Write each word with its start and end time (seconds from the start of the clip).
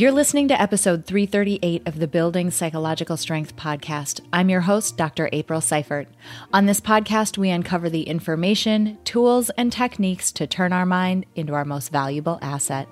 You're 0.00 0.12
listening 0.12 0.48
to 0.48 0.58
episode 0.58 1.04
338 1.04 1.86
of 1.86 1.98
the 1.98 2.08
Building 2.08 2.50
Psychological 2.50 3.18
Strength 3.18 3.54
podcast. 3.56 4.22
I'm 4.32 4.48
your 4.48 4.62
host, 4.62 4.96
Dr. 4.96 5.28
April 5.30 5.60
Seifert. 5.60 6.08
On 6.54 6.64
this 6.64 6.80
podcast, 6.80 7.36
we 7.36 7.50
uncover 7.50 7.90
the 7.90 8.04
information, 8.04 8.96
tools, 9.04 9.50
and 9.58 9.70
techniques 9.70 10.32
to 10.32 10.46
turn 10.46 10.72
our 10.72 10.86
mind 10.86 11.26
into 11.34 11.52
our 11.52 11.66
most 11.66 11.92
valuable 11.92 12.38
asset. 12.40 12.88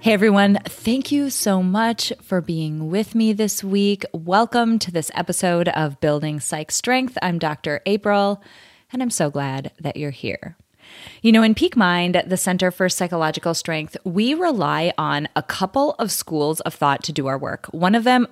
Hey 0.00 0.12
everyone, 0.12 0.58
thank 0.64 1.12
you 1.12 1.30
so 1.30 1.62
much 1.62 2.12
for 2.20 2.40
being 2.40 2.90
with 2.90 3.14
me 3.14 3.32
this 3.32 3.62
week. 3.62 4.04
Welcome 4.12 4.80
to 4.80 4.90
this 4.90 5.12
episode 5.14 5.68
of 5.68 6.00
Building 6.00 6.40
Psych 6.40 6.72
Strength. 6.72 7.16
I'm 7.22 7.38
Dr. 7.38 7.80
April 7.86 8.42
and 8.94 9.02
I'm 9.02 9.10
so 9.10 9.28
glad 9.28 9.72
that 9.80 9.96
you're 9.96 10.10
here. 10.10 10.56
You 11.20 11.32
know, 11.32 11.42
in 11.42 11.54
Peak 11.54 11.76
Mind, 11.76 12.22
the 12.26 12.36
Center 12.36 12.70
for 12.70 12.88
Psychological 12.88 13.52
Strength, 13.52 13.96
we 14.04 14.34
rely 14.34 14.92
on 14.96 15.28
a 15.34 15.42
couple 15.42 15.94
of 15.98 16.12
schools 16.12 16.60
of 16.60 16.74
thought 16.74 17.02
to 17.04 17.12
do 17.12 17.26
our 17.26 17.36
work. 17.36 17.66
One 17.72 17.94
of 17.94 18.04
them 18.04 18.28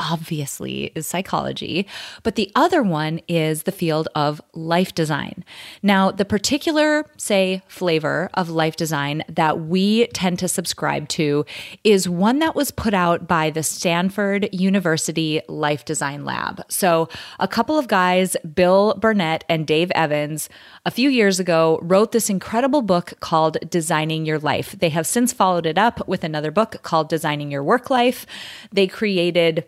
obviously 0.00 0.92
is 0.94 1.06
psychology, 1.06 1.86
but 2.22 2.34
the 2.34 2.50
other 2.54 2.82
one 2.82 3.20
is 3.28 3.64
the 3.64 3.72
field 3.72 4.08
of 4.14 4.40
life 4.54 4.94
design. 4.94 5.44
Now, 5.82 6.10
the 6.10 6.24
particular, 6.24 7.04
say, 7.16 7.62
flavor 7.68 8.30
of 8.34 8.48
life 8.48 8.76
design 8.76 9.22
that 9.28 9.60
we 9.60 10.06
tend 10.08 10.38
to 10.40 10.48
subscribe 10.48 11.08
to 11.10 11.44
is 11.84 12.08
one 12.08 12.38
that 12.38 12.56
was 12.56 12.70
put 12.70 12.94
out 12.94 13.28
by 13.28 13.50
the 13.50 13.62
Stanford 13.62 14.48
University 14.52 15.40
Life 15.48 15.84
Design 15.84 16.24
Lab. 16.24 16.62
So, 16.68 17.08
a 17.38 17.46
couple 17.46 17.78
of 17.78 17.88
guys, 17.88 18.36
Bill 18.54 18.94
Burnett 18.98 19.44
and 19.48 19.66
Dave 19.66 19.90
Evans, 19.92 20.48
a 20.86 20.90
few 20.90 21.10
years 21.10 21.38
ago 21.38 21.78
wrote 21.82 22.12
this 22.12 22.30
incredible 22.30 22.82
book 22.82 23.14
called 23.20 23.58
Designing 23.68 24.24
Your 24.24 24.38
Life. 24.38 24.76
They 24.78 24.88
have 24.88 25.06
since 25.06 25.32
followed 25.32 25.66
it 25.66 25.76
up 25.76 26.06
with 26.08 26.24
another 26.24 26.50
book 26.50 26.78
called 26.82 27.08
Designing 27.08 27.50
Your 27.50 27.62
Work 27.62 27.90
Life. 27.90 28.26
They 28.72 28.86
created 28.86 29.64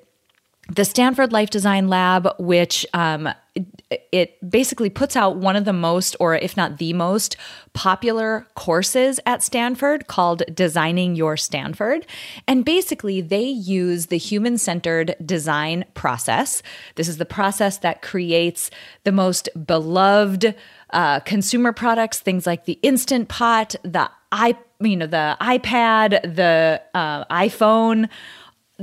the 0.69 0.85
Stanford 0.85 1.33
Life 1.33 1.51
Design 1.51 1.89
Lab, 1.89 2.29
which 2.39 2.87
um, 2.95 3.29
it, 3.55 4.07
it 4.13 4.51
basically 4.51 4.89
puts 4.91 5.17
out 5.17 5.37
one 5.37 5.57
of 5.57 5.65
the 5.65 5.73
most, 5.73 6.15
or 6.21 6.37
if 6.37 6.57
not 6.57 6.79
the 6.79 6.93
most, 6.93 7.37
popular 7.73 8.47
courses 8.55 9.19
at 9.27 9.43
Stanford 9.43 10.07
called 10.07 10.43
Designing 10.55 11.17
Your 11.17 11.37
Stanford. 11.37 12.07
And 12.47 12.65
basically, 12.65 13.21
they 13.21 13.45
use 13.45 14.07
the 14.07 14.19
human 14.19 14.57
centered 14.57 15.17
design 15.25 15.85
process. 15.95 16.63
This 16.95 17.09
is 17.09 17.17
the 17.17 17.27
process 17.27 17.79
that 17.79 18.01
creates 18.01 18.71
the 19.05 19.13
most 19.13 19.49
beloved 19.67 20.55
uh, 20.91 21.21
consumer 21.21 21.73
products, 21.73 22.21
things 22.21 22.47
like 22.47 22.67
the 22.67 22.79
Instant 22.83 23.29
Pot, 23.29 23.75
the 23.83 24.09
i, 24.31 24.57
you 24.81 24.97
know, 24.97 25.07
the 25.07 25.37
iPad, 25.41 26.35
the 26.35 26.81
uh, 26.95 27.25
iPhone 27.27 28.09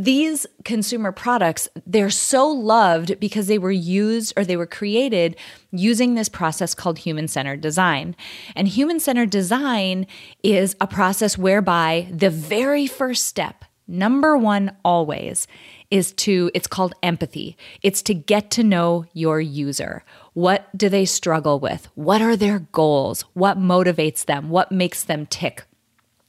these 0.03 0.47
consumer 0.63 1.11
products 1.11 1.67
they're 1.85 2.09
so 2.09 2.47
loved 2.47 3.19
because 3.19 3.47
they 3.47 3.57
were 3.57 3.71
used 3.71 4.33
or 4.37 4.45
they 4.45 4.55
were 4.55 4.65
created 4.65 5.35
using 5.71 6.15
this 6.15 6.29
process 6.29 6.73
called 6.73 6.99
human-centered 6.99 7.59
design. 7.59 8.15
And 8.55 8.67
human-centered 8.67 9.29
design 9.29 10.07
is 10.41 10.75
a 10.79 10.87
process 10.87 11.37
whereby 11.37 12.07
the 12.11 12.29
very 12.29 12.87
first 12.87 13.25
step 13.25 13.65
number 13.87 14.37
1 14.37 14.75
always 14.85 15.47
is 15.91 16.13
to 16.13 16.51
it's 16.53 16.67
called 16.67 16.93
empathy. 17.03 17.57
It's 17.81 18.01
to 18.03 18.13
get 18.13 18.51
to 18.51 18.63
know 18.63 19.05
your 19.13 19.41
user. 19.41 20.03
What 20.33 20.69
do 20.77 20.87
they 20.87 21.05
struggle 21.05 21.59
with? 21.59 21.89
What 21.95 22.21
are 22.21 22.35
their 22.37 22.59
goals? 22.59 23.25
What 23.33 23.57
motivates 23.57 24.25
them? 24.25 24.49
What 24.49 24.71
makes 24.71 25.03
them 25.03 25.25
tick? 25.25 25.65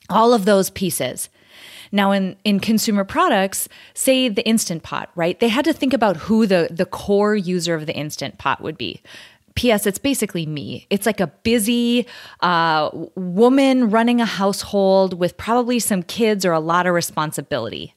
All 0.09 0.32
of 0.32 0.44
those 0.44 0.70
pieces 0.70 1.28
now, 1.92 2.12
in, 2.12 2.36
in 2.44 2.60
consumer 2.60 3.04
products, 3.04 3.68
say 3.94 4.28
the 4.28 4.46
Instant 4.46 4.82
Pot, 4.82 5.10
right? 5.16 5.38
They 5.40 5.48
had 5.48 5.64
to 5.64 5.72
think 5.72 5.92
about 5.92 6.16
who 6.16 6.46
the, 6.46 6.68
the 6.70 6.86
core 6.86 7.34
user 7.34 7.74
of 7.74 7.86
the 7.86 7.94
Instant 7.94 8.38
Pot 8.38 8.60
would 8.60 8.78
be. 8.78 9.02
P.S. 9.56 9.86
It's 9.86 9.98
basically 9.98 10.46
me. 10.46 10.86
It's 10.90 11.06
like 11.06 11.20
a 11.20 11.26
busy 11.26 12.06
uh, 12.40 12.90
woman 13.16 13.90
running 13.90 14.20
a 14.20 14.24
household 14.24 15.18
with 15.18 15.36
probably 15.36 15.80
some 15.80 16.02
kids 16.02 16.44
or 16.44 16.52
a 16.52 16.60
lot 16.60 16.86
of 16.86 16.94
responsibility. 16.94 17.94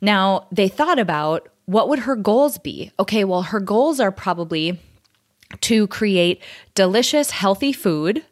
Now, 0.00 0.46
they 0.52 0.68
thought 0.68 0.98
about 0.98 1.48
what 1.66 1.88
would 1.88 2.00
her 2.00 2.16
goals 2.16 2.58
be? 2.58 2.92
Okay, 2.98 3.24
well, 3.24 3.42
her 3.42 3.60
goals 3.60 3.98
are 4.00 4.12
probably 4.12 4.78
to 5.62 5.86
create 5.88 6.40
delicious, 6.74 7.32
healthy 7.32 7.72
food 7.72 8.24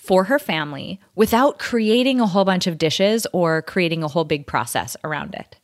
for 0.00 0.24
her 0.24 0.38
family 0.38 0.98
without 1.14 1.58
creating 1.58 2.20
a 2.20 2.26
whole 2.26 2.44
bunch 2.44 2.66
of 2.66 2.78
dishes 2.78 3.26
or 3.34 3.60
creating 3.60 4.02
a 4.02 4.08
whole 4.08 4.24
big 4.24 4.46
process 4.46 4.96
around 5.04 5.34
it. 5.34 5.56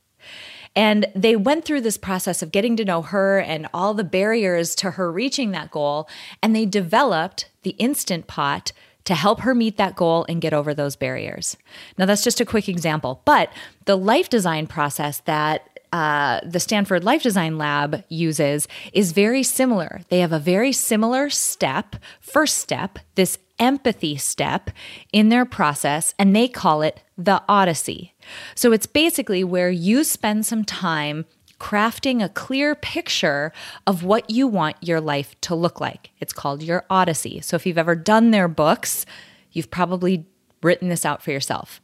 And 0.76 1.06
they 1.14 1.36
went 1.36 1.64
through 1.64 1.80
this 1.80 1.96
process 1.96 2.42
of 2.42 2.52
getting 2.52 2.76
to 2.76 2.84
know 2.84 3.00
her 3.00 3.38
and 3.38 3.66
all 3.72 3.94
the 3.94 4.04
barriers 4.04 4.74
to 4.76 4.92
her 4.92 5.10
reaching 5.10 5.52
that 5.52 5.70
goal. 5.70 6.06
And 6.42 6.54
they 6.54 6.66
developed 6.66 7.48
the 7.62 7.70
Instant 7.70 8.26
Pot 8.26 8.72
to 9.04 9.14
help 9.14 9.40
her 9.40 9.54
meet 9.54 9.78
that 9.78 9.96
goal 9.96 10.26
and 10.28 10.42
get 10.42 10.52
over 10.52 10.74
those 10.74 10.96
barriers. 10.96 11.56
Now, 11.96 12.04
that's 12.04 12.24
just 12.24 12.40
a 12.40 12.44
quick 12.44 12.68
example, 12.68 13.22
but 13.24 13.50
the 13.86 13.96
life 13.96 14.28
design 14.28 14.66
process 14.66 15.20
that 15.20 15.75
uh, 15.96 16.40
the 16.44 16.60
Stanford 16.60 17.04
Life 17.04 17.22
Design 17.22 17.56
Lab 17.56 18.04
uses 18.10 18.68
is 18.92 19.12
very 19.12 19.42
similar. 19.42 20.02
They 20.10 20.18
have 20.18 20.32
a 20.32 20.38
very 20.38 20.70
similar 20.70 21.30
step, 21.30 21.96
first 22.20 22.58
step, 22.58 22.98
this 23.14 23.38
empathy 23.58 24.18
step 24.18 24.68
in 25.10 25.30
their 25.30 25.46
process, 25.46 26.14
and 26.18 26.36
they 26.36 26.48
call 26.48 26.82
it 26.82 27.00
the 27.16 27.42
Odyssey. 27.48 28.12
So 28.54 28.72
it's 28.72 28.84
basically 28.84 29.42
where 29.42 29.70
you 29.70 30.04
spend 30.04 30.44
some 30.44 30.66
time 30.66 31.24
crafting 31.58 32.22
a 32.22 32.28
clear 32.28 32.74
picture 32.74 33.50
of 33.86 34.04
what 34.04 34.28
you 34.28 34.46
want 34.46 34.76
your 34.82 35.00
life 35.00 35.34
to 35.40 35.54
look 35.54 35.80
like. 35.80 36.10
It's 36.20 36.34
called 36.34 36.62
your 36.62 36.84
Odyssey. 36.90 37.40
So 37.40 37.56
if 37.56 37.64
you've 37.64 37.78
ever 37.78 37.94
done 37.94 38.32
their 38.32 38.48
books, 38.48 39.06
you've 39.52 39.70
probably 39.70 40.26
written 40.62 40.90
this 40.90 41.06
out 41.06 41.22
for 41.22 41.30
yourself. 41.30 41.80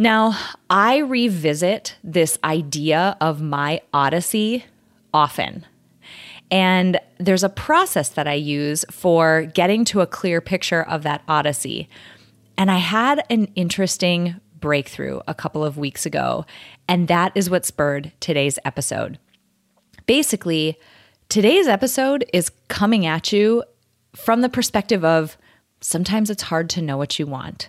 Now, 0.00 0.34
I 0.70 0.96
revisit 0.96 1.98
this 2.02 2.38
idea 2.42 3.18
of 3.20 3.42
my 3.42 3.82
Odyssey 3.92 4.64
often. 5.12 5.66
And 6.50 6.98
there's 7.18 7.44
a 7.44 7.50
process 7.50 8.08
that 8.08 8.26
I 8.26 8.32
use 8.32 8.86
for 8.90 9.42
getting 9.52 9.84
to 9.84 10.00
a 10.00 10.06
clear 10.06 10.40
picture 10.40 10.82
of 10.82 11.02
that 11.02 11.20
Odyssey. 11.28 11.86
And 12.56 12.70
I 12.70 12.78
had 12.78 13.22
an 13.28 13.48
interesting 13.56 14.36
breakthrough 14.58 15.20
a 15.28 15.34
couple 15.34 15.62
of 15.62 15.76
weeks 15.76 16.06
ago, 16.06 16.46
and 16.88 17.06
that 17.08 17.32
is 17.34 17.50
what 17.50 17.66
spurred 17.66 18.10
today's 18.20 18.58
episode. 18.64 19.18
Basically, 20.06 20.78
today's 21.28 21.68
episode 21.68 22.24
is 22.32 22.50
coming 22.68 23.04
at 23.04 23.34
you 23.34 23.64
from 24.16 24.40
the 24.40 24.48
perspective 24.48 25.04
of 25.04 25.36
sometimes 25.82 26.30
it's 26.30 26.44
hard 26.44 26.70
to 26.70 26.80
know 26.80 26.96
what 26.96 27.18
you 27.18 27.26
want. 27.26 27.68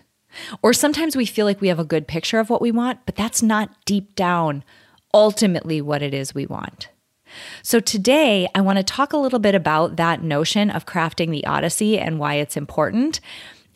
Or 0.61 0.73
sometimes 0.73 1.15
we 1.15 1.25
feel 1.25 1.45
like 1.45 1.61
we 1.61 1.67
have 1.67 1.79
a 1.79 1.85
good 1.85 2.07
picture 2.07 2.39
of 2.39 2.49
what 2.49 2.61
we 2.61 2.71
want, 2.71 2.99
but 3.05 3.15
that's 3.15 3.41
not 3.41 3.69
deep 3.85 4.15
down 4.15 4.63
ultimately 5.13 5.81
what 5.81 6.01
it 6.01 6.13
is 6.13 6.33
we 6.33 6.45
want. 6.45 6.89
So, 7.63 7.79
today 7.79 8.47
I 8.53 8.61
want 8.61 8.77
to 8.77 8.83
talk 8.83 9.13
a 9.13 9.17
little 9.17 9.39
bit 9.39 9.55
about 9.55 9.95
that 9.95 10.21
notion 10.21 10.69
of 10.69 10.85
crafting 10.85 11.31
the 11.31 11.45
Odyssey 11.45 11.97
and 11.97 12.19
why 12.19 12.35
it's 12.35 12.57
important. 12.57 13.21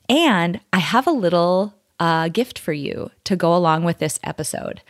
And 0.10 0.60
I 0.74 0.80
have 0.80 1.08
a 1.08 1.12
little 1.12 1.74
uh, 2.00 2.28
gift 2.28 2.60
for 2.60 2.74
you 2.74 3.10
to 3.24 3.38
go 3.38 3.56
along 3.56 3.86
with 3.86 4.00
this 4.00 4.20
episode. 4.24 4.82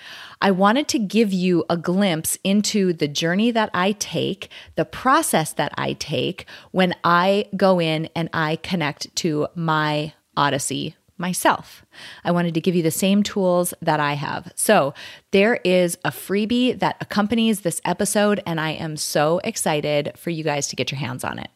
I 0.42 0.50
wanted 0.52 0.88
to 0.90 1.00
give 1.00 1.32
you 1.32 1.64
a 1.70 1.78
glimpse 1.78 2.38
into 2.44 2.94
the 2.94 3.08
journey 3.08 3.52
that 3.52 3.70
I 3.74 3.92
take, 3.94 4.50
the 4.76 4.86
process 4.86 5.54
that 5.54 5.72
I 5.78 5.94
take 5.94 6.48
when 6.72 6.96
I 7.04 7.46
go 7.56 7.80
in 7.80 8.10
and 8.16 8.30
I 8.34 8.56
connect 8.58 9.16
to 9.18 9.48
my 9.54 10.14
Odyssey 10.36 10.96
myself. 11.18 11.86
I 12.24 12.32
wanted 12.32 12.54
to 12.54 12.62
give 12.62 12.76
you 12.76 12.84
the 12.84 12.92
same 12.92 13.24
tools 13.24 13.74
that 13.82 14.00
I 14.00 14.14
have. 14.14 14.52
So, 14.56 14.94
there 15.32 15.60
is 15.64 15.98
a 16.04 16.12
freebie 16.12 16.78
that 16.80 16.98
accompanies 17.02 17.62
this 17.62 17.82
episode, 17.86 18.42
and 18.46 18.60
I 18.60 18.72
am 18.72 18.98
so 18.98 19.40
excited 19.44 20.14
for 20.18 20.30
you 20.30 20.44
guys 20.44 20.68
to 20.68 20.76
get 20.76 20.92
your 20.92 21.00
hands 21.00 21.24
on 21.24 21.40
it. 21.40 21.50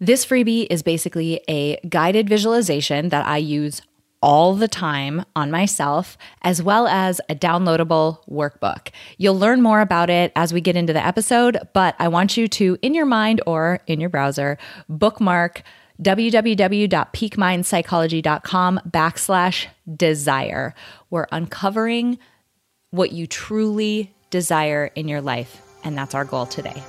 This 0.00 0.24
freebie 0.24 0.66
is 0.70 0.82
basically 0.82 1.40
a 1.48 1.76
guided 1.88 2.28
visualization 2.28 3.08
that 3.08 3.26
I 3.26 3.38
use 3.38 3.82
all 4.20 4.54
the 4.54 4.68
time 4.68 5.24
on 5.36 5.50
myself, 5.50 6.18
as 6.42 6.62
well 6.62 6.86
as 6.86 7.20
a 7.28 7.34
downloadable 7.34 8.18
workbook. 8.28 8.88
You'll 9.16 9.38
learn 9.38 9.62
more 9.62 9.80
about 9.80 10.10
it 10.10 10.32
as 10.34 10.52
we 10.52 10.60
get 10.60 10.76
into 10.76 10.92
the 10.92 11.04
episode, 11.04 11.58
but 11.72 11.94
I 11.98 12.08
want 12.08 12.36
you 12.36 12.48
to, 12.48 12.78
in 12.82 12.94
your 12.94 13.06
mind 13.06 13.40
or 13.46 13.80
in 13.86 14.00
your 14.00 14.10
browser, 14.10 14.58
bookmark 14.88 15.62
www.peakmindpsychology.com 16.02 18.80
backslash 18.88 19.66
desire. 19.96 20.74
We're 21.10 21.26
uncovering 21.32 22.18
what 22.90 23.12
you 23.12 23.26
truly 23.26 24.14
desire 24.30 24.90
in 24.94 25.08
your 25.08 25.20
life. 25.20 25.60
And 25.84 25.94
that's 25.96 26.14
our 26.14 26.24
goal 26.24 26.46
today. 26.46 26.82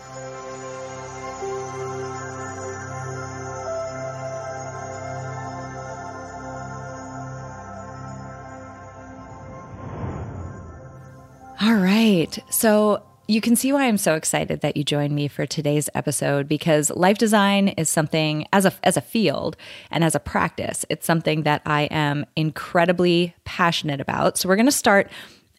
All 11.62 11.76
right. 11.76 12.40
So 12.50 13.04
you 13.30 13.42
can 13.42 13.56
see 13.56 13.72
why 13.72 13.86
I'm 13.86 14.00
so 14.00 14.16
excited 14.16 14.62
that 14.62 14.76
you 14.76 14.84
joined 14.84 15.14
me 15.14 15.28
for 15.28 15.46
today's 15.46 15.88
episode 15.94 16.48
because 16.48 16.90
life 16.90 17.20
design 17.20 17.68
is 17.68 17.88
something 17.88 18.48
as 18.52 18.66
a 18.66 18.74
as 18.82 18.98
a 18.98 19.02
field 19.02 19.56
and 19.92 20.04
as 20.04 20.16
a 20.16 20.20
practice, 20.20 20.84
it's 20.90 21.06
something 21.06 21.44
that 21.44 21.62
I 21.64 21.84
am 21.92 22.26
incredibly 22.36 23.36
passionate 23.46 24.02
about. 24.02 24.40
So 24.40 24.50
we're 24.50 24.56
going 24.56 24.66
to 24.66 24.72
start 24.72 25.12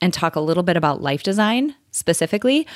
and 0.02 0.12
talk 0.12 0.34
a 0.34 0.40
little 0.40 0.64
bit 0.64 0.76
about 0.76 1.00
life 1.00 1.22
design 1.22 1.76
specifically, 1.92 2.66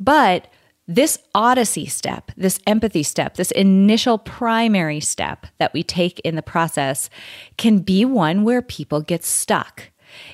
but 0.00 0.48
this 0.86 1.18
odyssey 1.34 1.84
step, 1.84 2.32
this 2.34 2.58
empathy 2.66 3.02
step, 3.02 3.34
this 3.34 3.50
initial 3.50 4.16
primary 4.16 5.00
step 5.00 5.46
that 5.58 5.74
we 5.74 5.82
take 5.82 6.20
in 6.20 6.36
the 6.36 6.42
process 6.42 7.10
can 7.58 7.80
be 7.80 8.06
one 8.06 8.44
where 8.44 8.62
people 8.62 9.02
get 9.02 9.26
stuck. 9.26 9.90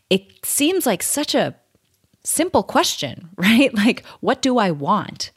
It 0.08 0.46
seems 0.46 0.86
like 0.86 1.02
such 1.02 1.34
a 1.34 1.56
simple 2.24 2.62
question, 2.62 3.28
right? 3.36 3.72
Like, 3.74 4.04
what 4.20 4.42
do 4.42 4.58
I 4.58 4.70
want? 4.70 5.30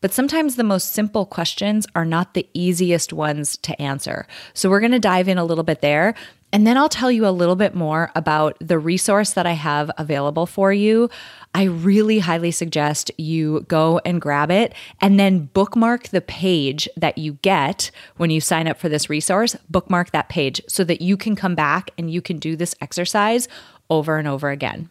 But 0.00 0.12
sometimes 0.12 0.54
the 0.54 0.64
most 0.64 0.92
simple 0.92 1.26
questions 1.26 1.86
are 1.96 2.04
not 2.04 2.34
the 2.34 2.48
easiest 2.54 3.12
ones 3.12 3.56
to 3.58 3.80
answer. 3.82 4.28
So 4.54 4.70
we're 4.70 4.80
going 4.80 4.92
to 4.92 5.00
dive 5.00 5.28
in 5.28 5.38
a 5.38 5.44
little 5.44 5.64
bit 5.64 5.80
there. 5.80 6.14
And 6.52 6.66
then 6.66 6.78
I'll 6.78 6.88
tell 6.88 7.10
you 7.10 7.26
a 7.26 7.30
little 7.30 7.56
bit 7.56 7.74
more 7.74 8.10
about 8.14 8.56
the 8.60 8.78
resource 8.78 9.32
that 9.32 9.44
I 9.44 9.52
have 9.52 9.90
available 9.98 10.46
for 10.46 10.72
you. 10.72 11.10
I 11.54 11.64
really 11.64 12.20
highly 12.20 12.52
suggest 12.52 13.10
you 13.18 13.66
go 13.68 14.00
and 14.04 14.20
grab 14.20 14.50
it 14.50 14.72
and 15.00 15.20
then 15.20 15.46
bookmark 15.46 16.08
the 16.08 16.22
page 16.22 16.88
that 16.96 17.18
you 17.18 17.34
get 17.42 17.90
when 18.16 18.30
you 18.30 18.40
sign 18.40 18.66
up 18.66 18.78
for 18.78 18.88
this 18.88 19.10
resource. 19.10 19.56
Bookmark 19.68 20.12
that 20.12 20.28
page 20.28 20.62
so 20.68 20.84
that 20.84 21.02
you 21.02 21.16
can 21.16 21.36
come 21.36 21.54
back 21.54 21.90
and 21.98 22.10
you 22.10 22.22
can 22.22 22.38
do 22.38 22.56
this 22.56 22.74
exercise 22.80 23.48
over 23.90 24.16
and 24.16 24.28
over 24.28 24.48
again. 24.48 24.88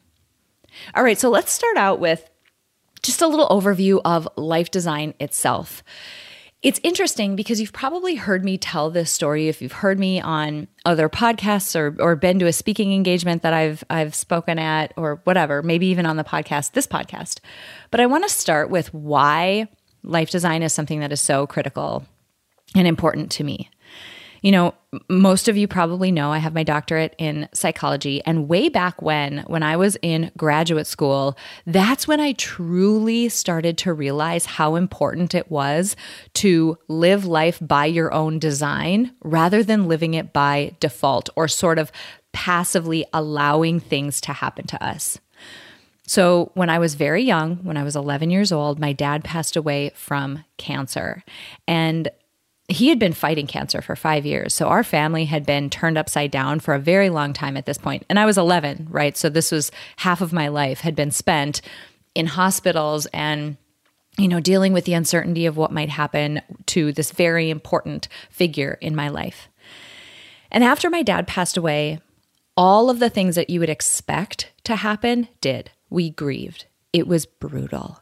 All 0.96 1.04
right, 1.04 1.18
so 1.18 1.30
let's 1.30 1.52
start 1.52 1.78
out 1.78 2.00
with 2.00 2.30
just 3.02 3.22
a 3.22 3.28
little 3.28 3.48
overview 3.50 4.02
of 4.06 4.28
life 4.36 4.72
design 4.72 5.14
itself. 5.20 5.84
It's 6.64 6.80
interesting 6.84 7.36
because 7.36 7.62
you've 7.62 7.72
probably 7.72 8.16
heard 8.16 8.44
me 8.44 8.58
tell 8.58 8.90
this 8.90 9.12
story 9.12 9.48
if 9.48 9.62
you've 9.62 9.72
heard 9.72 10.00
me 10.00 10.20
on 10.20 10.68
other 10.86 11.08
podcasts 11.08 11.76
or 11.76 11.96
or 12.02 12.16
been 12.16 12.40
to 12.40 12.48
a 12.48 12.54
speaking 12.54 12.94
engagement 12.94 13.44
that 13.44 13.54
I've 13.54 13.84
I've 13.92 14.16
spoken 14.16 14.58
at 14.58 14.92
or 14.98 15.22
whatever, 15.24 15.62
maybe 15.62 15.86
even 15.88 16.08
on 16.08 16.18
the 16.18 16.24
podcast, 16.24 16.72
this 16.72 16.88
podcast. 16.88 17.40
But 17.92 18.00
I 18.00 18.08
want 18.08 18.24
to 18.24 18.30
start 18.30 18.72
with 18.72 18.92
why 18.94 19.68
life 20.04 20.32
design 20.32 20.64
is 20.64 20.74
something 20.74 21.00
that 21.02 21.12
is 21.12 21.22
so 21.22 21.46
critical 21.46 22.06
and 22.76 22.88
important 22.88 23.32
to 23.34 23.44
me. 23.44 23.70
You 24.48 24.54
know, 24.54 24.76
most 25.10 25.50
of 25.50 25.58
you 25.58 25.68
probably 25.68 26.10
know 26.10 26.32
I 26.32 26.38
have 26.38 26.54
my 26.54 26.64
doctorate 26.64 27.16
in 27.18 27.50
psychology. 27.52 28.24
And 28.24 28.48
way 28.48 28.70
back 28.70 29.02
when, 29.02 29.40
when 29.40 29.62
I 29.62 29.76
was 29.76 29.98
in 30.02 30.32
graduate 30.38 30.88
school, 30.88 31.38
that's 31.66 32.08
when 32.08 32.22
I 32.22 32.32
truly 32.32 33.28
started 33.28 33.78
to 33.80 33.92
realize 33.92 34.46
how 34.46 34.78
important 34.78 35.36
it 35.36 35.52
was 35.52 35.98
to 36.36 36.78
live 36.88 37.26
life 37.26 37.60
by 37.60 37.88
your 37.88 38.14
own 38.14 38.40
design 38.40 39.14
rather 39.22 39.64
than 39.64 39.90
living 39.90 40.14
it 40.14 40.32
by 40.32 40.78
default 40.80 41.30
or 41.36 41.50
sort 41.50 41.78
of 41.78 41.92
passively 42.32 43.04
allowing 43.12 43.82
things 43.82 44.22
to 44.22 44.32
happen 44.32 44.66
to 44.68 44.82
us. 44.82 45.20
So, 46.06 46.52
when 46.54 46.70
I 46.70 46.80
was 46.80 46.96
very 46.96 47.22
young, 47.22 47.58
when 47.66 47.76
I 47.76 47.84
was 47.84 47.98
11 47.98 48.30
years 48.30 48.54
old, 48.54 48.80
my 48.80 48.94
dad 48.94 49.26
passed 49.26 49.58
away 49.58 49.92
from 49.94 50.46
cancer. 50.56 51.26
And 51.68 52.10
he 52.68 52.90
had 52.90 53.00
been 53.00 53.14
fighting 53.14 53.48
cancer 53.48 53.82
for 53.82 53.96
five 53.96 54.26
years. 54.26 54.54
So 54.54 54.68
our 54.68 54.84
family 54.84 55.26
had 55.26 55.46
been 55.46 55.70
turned 55.70 55.98
upside 55.98 56.32
down 56.32 56.60
for 56.60 56.74
a 56.74 56.80
very 56.80 57.10
long 57.10 57.32
time 57.32 57.56
at 57.56 57.66
this 57.66 57.78
point. 57.78 58.06
And 58.10 58.20
I 58.20 58.26
was 58.26 58.38
11, 58.38 58.88
right? 58.90 59.16
So 59.16 59.30
this 59.30 59.52
was 59.52 59.72
half 59.98 60.20
of 60.20 60.34
my 60.34 60.50
life 60.50 60.82
had 60.82 60.96
been 60.96 61.12
spent 61.12 61.62
in 62.14 62.26
hospitals 62.26 63.06
and 63.08 63.58
you 64.18 64.28
know, 64.28 64.40
dealing 64.40 64.74
with 64.74 64.86
the 64.86 64.96
uncertainty 64.96 65.46
of 65.46 65.58
what 65.58 65.72
might 65.72 65.90
happen 65.90 66.42
to 66.66 66.92
this 66.92 67.12
very 67.12 67.50
important 67.52 68.08
figure 68.32 68.78
in 68.82 68.96
my 68.96 69.10
life. 69.10 69.48
And 70.52 70.64
after 70.64 70.90
my 70.90 71.04
dad 71.04 71.28
passed 71.28 71.56
away, 71.56 72.02
all 72.56 72.90
of 72.90 72.98
the 73.00 73.12
things 73.12 73.36
that 73.36 73.50
you 73.50 73.60
would 73.60 73.70
expect 73.70 74.52
to 74.64 74.76
happen 74.76 75.28
did. 75.40 75.70
We 75.90 76.10
grieved. 76.10 76.66
It 76.92 77.08
was 77.08 77.28
brutal. 77.28 78.00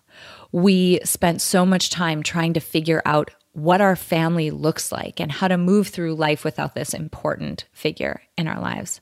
We 0.54 1.02
spent 1.04 1.42
so 1.42 1.66
much 1.66 1.90
time 1.90 2.24
trying 2.24 2.54
to 2.54 2.62
figure 2.62 3.02
out 3.04 3.32
what 3.56 3.80
our 3.80 3.96
family 3.96 4.52
looks 4.52 4.92
like 4.92 5.22
and 5.22 5.32
how 5.32 5.48
to 5.48 5.58
move 5.58 5.88
through 5.88 6.14
life 6.14 6.44
without 6.44 6.76
this 6.76 6.94
important 6.94 7.66
figure 7.72 8.22
in 8.38 8.48
our 8.48 8.60
lives. 8.60 9.00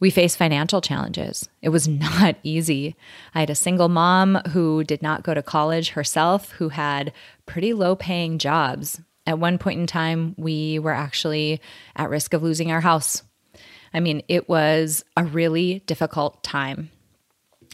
We 0.00 0.10
faced 0.10 0.36
financial 0.36 0.82
challenges. 0.82 1.48
It 1.62 1.70
was 1.70 1.88
not 1.88 2.36
easy. 2.42 2.94
I 3.34 3.40
had 3.40 3.50
a 3.50 3.54
single 3.54 3.88
mom 3.88 4.34
who 4.50 4.84
did 4.84 5.02
not 5.02 5.22
go 5.22 5.32
to 5.32 5.42
college 5.42 5.90
herself, 5.90 6.52
who 6.52 6.68
had 6.68 7.14
pretty 7.46 7.72
low 7.72 7.96
paying 7.96 8.38
jobs. 8.38 9.00
At 9.26 9.38
one 9.38 9.56
point 9.56 9.80
in 9.80 9.86
time, 9.86 10.34
we 10.36 10.78
were 10.78 10.92
actually 10.92 11.62
at 11.96 12.10
risk 12.10 12.34
of 12.34 12.42
losing 12.42 12.70
our 12.70 12.82
house. 12.82 13.22
I 13.94 14.00
mean, 14.00 14.22
it 14.28 14.46
was 14.46 15.06
a 15.16 15.24
really 15.24 15.78
difficult 15.86 16.42
time. 16.42 16.90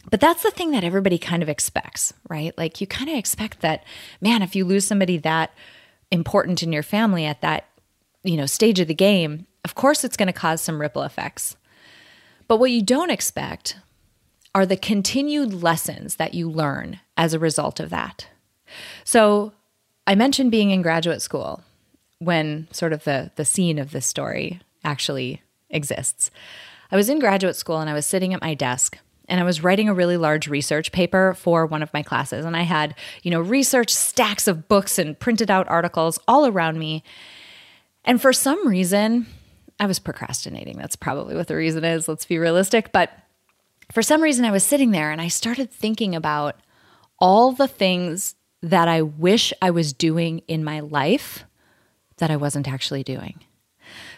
But 0.09 0.21
that's 0.21 0.43
the 0.43 0.51
thing 0.51 0.71
that 0.71 0.85
everybody 0.85 1.17
kind 1.17 1.43
of 1.43 1.49
expects, 1.49 2.13
right? 2.29 2.57
Like 2.57 2.79
you 2.79 2.87
kind 2.87 3.09
of 3.09 3.17
expect 3.17 3.59
that, 3.59 3.83
man, 4.21 4.41
if 4.41 4.55
you 4.55 4.63
lose 4.63 4.87
somebody 4.87 5.17
that 5.17 5.51
important 6.11 6.61
in 6.61 6.73
your 6.73 6.83
family 6.83 7.25
at 7.25 7.41
that 7.41 7.67
you 8.23 8.37
know 8.37 8.45
stage 8.45 8.79
of 8.79 8.87
the 8.87 8.93
game 8.93 9.47
of 9.63 9.75
course 9.75 10.03
it's 10.03 10.17
going 10.17 10.27
to 10.27 10.33
cause 10.33 10.61
some 10.61 10.81
ripple 10.81 11.03
effects. 11.03 11.55
But 12.47 12.57
what 12.57 12.71
you 12.71 12.81
don't 12.81 13.11
expect 13.11 13.77
are 14.53 14.65
the 14.65 14.77
continued 14.77 15.53
lessons 15.53 16.15
that 16.15 16.33
you 16.33 16.49
learn 16.49 16.99
as 17.15 17.33
a 17.33 17.39
result 17.39 17.79
of 17.79 17.89
that. 17.89 18.27
So 19.03 19.53
i 20.07 20.15
mentioned 20.15 20.51
being 20.51 20.71
in 20.71 20.81
graduate 20.81 21.21
school 21.21 21.61
when 22.19 22.67
sort 22.71 22.93
of 22.93 23.03
the 23.03 23.31
the 23.35 23.45
scene 23.45 23.77
of 23.77 23.91
this 23.91 24.05
story 24.05 24.59
actually 24.83 25.41
exists. 25.69 26.31
I 26.91 26.95
was 26.95 27.07
in 27.07 27.19
graduate 27.19 27.55
school 27.55 27.79
and 27.79 27.89
i 27.89 27.93
was 27.93 28.05
sitting 28.05 28.33
at 28.33 28.41
my 28.41 28.53
desk 28.53 28.97
and 29.27 29.39
I 29.39 29.43
was 29.43 29.63
writing 29.63 29.87
a 29.87 29.93
really 29.93 30.17
large 30.17 30.47
research 30.47 30.91
paper 30.91 31.33
for 31.35 31.65
one 31.65 31.83
of 31.83 31.93
my 31.93 32.03
classes. 32.03 32.45
And 32.45 32.55
I 32.55 32.63
had, 32.63 32.95
you 33.23 33.31
know, 33.31 33.39
research 33.39 33.93
stacks 33.93 34.47
of 34.47 34.67
books 34.67 34.99
and 34.99 35.17
printed 35.17 35.49
out 35.49 35.67
articles 35.69 36.19
all 36.27 36.45
around 36.45 36.79
me. 36.79 37.03
And 38.03 38.21
for 38.21 38.33
some 38.33 38.67
reason, 38.67 39.27
I 39.79 39.85
was 39.85 39.99
procrastinating. 39.99 40.77
That's 40.77 40.95
probably 40.95 41.35
what 41.35 41.47
the 41.47 41.55
reason 41.55 41.83
is. 41.83 42.07
Let's 42.07 42.25
be 42.25 42.39
realistic. 42.39 42.91
But 42.91 43.11
for 43.91 44.01
some 44.01 44.21
reason, 44.21 44.45
I 44.45 44.51
was 44.51 44.63
sitting 44.63 44.91
there 44.91 45.11
and 45.11 45.21
I 45.21 45.27
started 45.27 45.71
thinking 45.71 46.15
about 46.15 46.59
all 47.19 47.51
the 47.51 47.67
things 47.67 48.35
that 48.61 48.87
I 48.87 49.01
wish 49.01 49.53
I 49.61 49.71
was 49.71 49.93
doing 49.93 50.39
in 50.47 50.63
my 50.63 50.79
life 50.79 51.45
that 52.17 52.31
I 52.31 52.35
wasn't 52.35 52.67
actually 52.67 53.03
doing. 53.03 53.43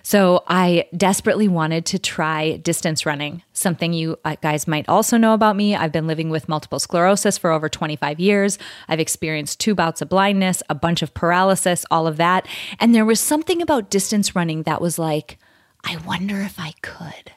So 0.05 0.43
I 0.48 0.89
desperately 0.95 1.48
wanted 1.48 1.86
to 1.88 2.00
try 2.00 2.57
distance 2.57 3.05
running, 3.05 3.41
something 3.53 3.93
you 3.93 4.19
uh, 4.25 4.36
guys 4.41 4.67
might 4.67 4.88
also 4.89 5.15
know 5.15 5.33
about 5.33 5.55
me. 5.55 5.77
I've 5.77 5.93
been 5.93 6.07
living 6.07 6.29
with 6.29 6.50
multiple 6.50 6.77
sclerosis 6.79 7.38
for 7.38 7.51
over 7.51 7.69
25 7.69 8.19
years. 8.19 8.60
I've 8.89 9.00
experienced 9.00 9.62
two 9.62 9.74
bouts 9.74 10.01
of 10.01 10.10
blindness, 10.10 10.62
a 10.69 10.75
bunch 10.75 11.01
of 11.03 11.13
paralysis, 11.13 11.86
all 11.89 12.05
of 12.05 12.17
that. 12.17 12.45
And 12.81 12.93
there 12.93 13.05
was 13.05 13.22
something 13.22 13.62
about 13.62 13.89
distance 13.89 14.36
running 14.36 14.63
that 14.63 14.81
was 14.81 15.00
like, 15.00 15.39
I 15.86 15.95
wonder 16.05 16.41
if 16.41 16.60
I 16.60 16.74
could. 16.81 17.31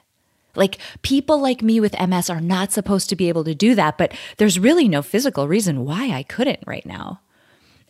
Like 0.56 0.78
people 1.02 1.40
like 1.40 1.62
me 1.62 1.78
with 1.78 1.94
MS 2.00 2.30
are 2.30 2.40
not 2.40 2.72
supposed 2.72 3.08
to 3.10 3.16
be 3.16 3.28
able 3.28 3.44
to 3.44 3.54
do 3.54 3.76
that, 3.76 3.96
but 3.96 4.12
there's 4.38 4.58
really 4.58 4.88
no 4.88 5.02
physical 5.02 5.46
reason 5.46 5.84
why 5.84 6.10
I 6.10 6.24
couldn't 6.24 6.64
right 6.66 6.84
now. 6.84 7.20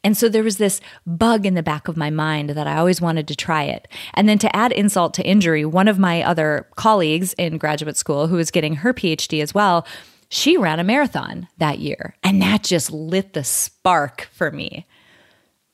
And 0.06 0.16
so 0.16 0.28
there 0.28 0.44
was 0.44 0.58
this 0.58 0.80
bug 1.04 1.44
in 1.44 1.54
the 1.54 1.64
back 1.64 1.88
of 1.88 1.96
my 1.96 2.10
mind 2.10 2.50
that 2.50 2.68
I 2.68 2.76
always 2.76 3.00
wanted 3.00 3.26
to 3.26 3.34
try 3.34 3.64
it. 3.64 3.88
And 4.14 4.28
then 4.28 4.38
to 4.38 4.54
add 4.54 4.70
insult 4.70 5.14
to 5.14 5.26
injury, 5.26 5.64
one 5.64 5.88
of 5.88 5.98
my 5.98 6.22
other 6.22 6.68
colleagues 6.76 7.32
in 7.32 7.58
graduate 7.58 7.96
school 7.96 8.28
who 8.28 8.36
was 8.36 8.52
getting 8.52 8.76
her 8.76 8.94
PhD 8.94 9.42
as 9.42 9.52
well, 9.52 9.84
she 10.28 10.56
ran 10.56 10.78
a 10.78 10.84
marathon 10.84 11.48
that 11.58 11.80
year. 11.80 12.14
And 12.22 12.40
that 12.40 12.62
just 12.62 12.92
lit 12.92 13.32
the 13.32 13.42
spark 13.42 14.28
for 14.30 14.52
me. 14.52 14.86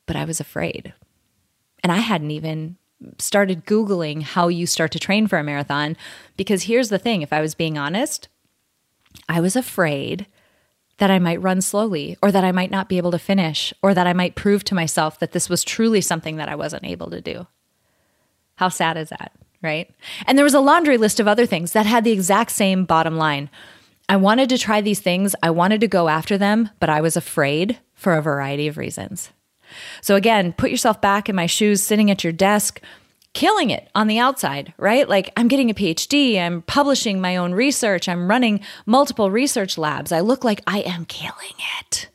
But 0.06 0.16
I 0.16 0.24
was 0.24 0.40
afraid. 0.40 0.94
And 1.82 1.92
I 1.92 1.98
hadn't 1.98 2.30
even 2.30 2.78
started 3.18 3.66
Googling 3.66 4.22
how 4.22 4.48
you 4.48 4.66
start 4.66 4.92
to 4.92 4.98
train 4.98 5.26
for 5.26 5.38
a 5.38 5.44
marathon 5.44 5.94
because 6.38 6.62
here's 6.62 6.88
the 6.88 6.98
thing 6.98 7.20
if 7.20 7.34
I 7.34 7.42
was 7.42 7.54
being 7.54 7.76
honest, 7.76 8.28
I 9.28 9.42
was 9.42 9.56
afraid 9.56 10.24
that 10.98 11.10
I 11.10 11.18
might 11.18 11.42
run 11.42 11.60
slowly 11.60 12.16
or 12.22 12.30
that 12.30 12.44
I 12.44 12.52
might 12.52 12.70
not 12.70 12.88
be 12.88 12.96
able 12.96 13.10
to 13.12 13.18
finish 13.18 13.72
or 13.82 13.94
that 13.94 14.06
I 14.06 14.12
might 14.12 14.34
prove 14.34 14.64
to 14.64 14.74
myself 14.74 15.18
that 15.18 15.32
this 15.32 15.48
was 15.48 15.64
truly 15.64 16.00
something 16.00 16.36
that 16.36 16.48
I 16.48 16.54
wasn't 16.54 16.84
able 16.84 17.10
to 17.10 17.20
do. 17.20 17.46
How 18.56 18.68
sad 18.68 18.96
is 18.96 19.08
that, 19.08 19.32
right? 19.62 19.90
And 20.26 20.36
there 20.36 20.44
was 20.44 20.54
a 20.54 20.60
laundry 20.60 20.96
list 20.96 21.18
of 21.18 21.26
other 21.26 21.46
things 21.46 21.72
that 21.72 21.86
had 21.86 22.04
the 22.04 22.12
exact 22.12 22.52
same 22.52 22.84
bottom 22.84 23.16
line. 23.16 23.50
I 24.08 24.16
wanted 24.16 24.48
to 24.50 24.58
try 24.58 24.80
these 24.80 25.00
things, 25.00 25.34
I 25.42 25.50
wanted 25.50 25.80
to 25.80 25.88
go 25.88 26.08
after 26.08 26.36
them, 26.36 26.70
but 26.80 26.90
I 26.90 27.00
was 27.00 27.16
afraid 27.16 27.78
for 27.94 28.14
a 28.14 28.22
variety 28.22 28.68
of 28.68 28.76
reasons. 28.76 29.30
So, 30.02 30.16
again, 30.16 30.52
put 30.52 30.70
yourself 30.70 31.00
back 31.00 31.28
in 31.28 31.36
my 31.36 31.46
shoes, 31.46 31.82
sitting 31.82 32.10
at 32.10 32.22
your 32.22 32.32
desk, 32.32 32.80
killing 33.34 33.70
it 33.70 33.88
on 33.94 34.06
the 34.06 34.18
outside, 34.18 34.74
right? 34.76 35.08
Like 35.08 35.32
I'm 35.36 35.48
getting 35.48 35.70
a 35.70 35.74
PhD, 35.74 36.38
I'm 36.38 36.62
publishing 36.62 37.20
my 37.20 37.36
own 37.36 37.52
research, 37.52 38.08
I'm 38.08 38.28
running 38.28 38.60
multiple 38.86 39.30
research 39.30 39.78
labs. 39.78 40.12
I 40.12 40.20
look 40.20 40.44
like 40.44 40.60
I 40.66 40.80
am 40.80 41.04
killing 41.06 41.56
it. 41.80 42.08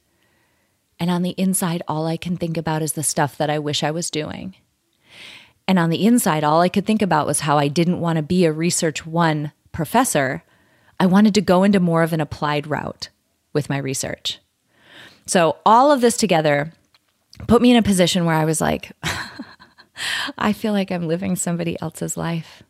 And 0.99 1.11
on 1.11 1.21
the 1.21 1.35
inside, 1.37 1.83
all 1.87 2.07
I 2.07 2.17
can 2.17 2.37
think 2.37 2.57
about 2.57 2.81
is 2.81 2.93
the 2.93 3.03
stuff 3.03 3.37
that 3.37 3.49
I 3.49 3.59
wish 3.59 3.83
I 3.83 3.91
was 3.91 4.09
doing. 4.09 4.55
And 5.67 5.77
on 5.77 5.89
the 5.89 6.05
inside, 6.05 6.43
all 6.43 6.61
I 6.61 6.69
could 6.69 6.85
think 6.85 7.01
about 7.01 7.27
was 7.27 7.41
how 7.41 7.57
I 7.57 7.67
didn't 7.67 7.99
want 7.99 8.17
to 8.17 8.23
be 8.23 8.45
a 8.45 8.51
research 8.51 9.05
one 9.05 9.51
professor. 9.71 10.43
I 10.99 11.05
wanted 11.05 11.33
to 11.35 11.41
go 11.41 11.63
into 11.63 11.79
more 11.79 12.03
of 12.03 12.13
an 12.13 12.21
applied 12.21 12.67
route 12.67 13.09
with 13.53 13.69
my 13.69 13.77
research. 13.77 14.39
So, 15.25 15.57
all 15.65 15.91
of 15.91 15.99
this 15.99 16.15
together 16.15 16.71
put 17.47 17.61
me 17.61 17.71
in 17.71 17.77
a 17.77 17.83
position 17.83 18.25
where 18.25 18.35
I 18.35 18.45
was 18.45 18.61
like, 18.61 18.91
I 20.37 20.53
feel 20.53 20.73
like 20.73 20.91
I'm 20.91 21.07
living 21.07 21.35
somebody 21.35 21.79
else's 21.81 22.17
life. 22.17 22.63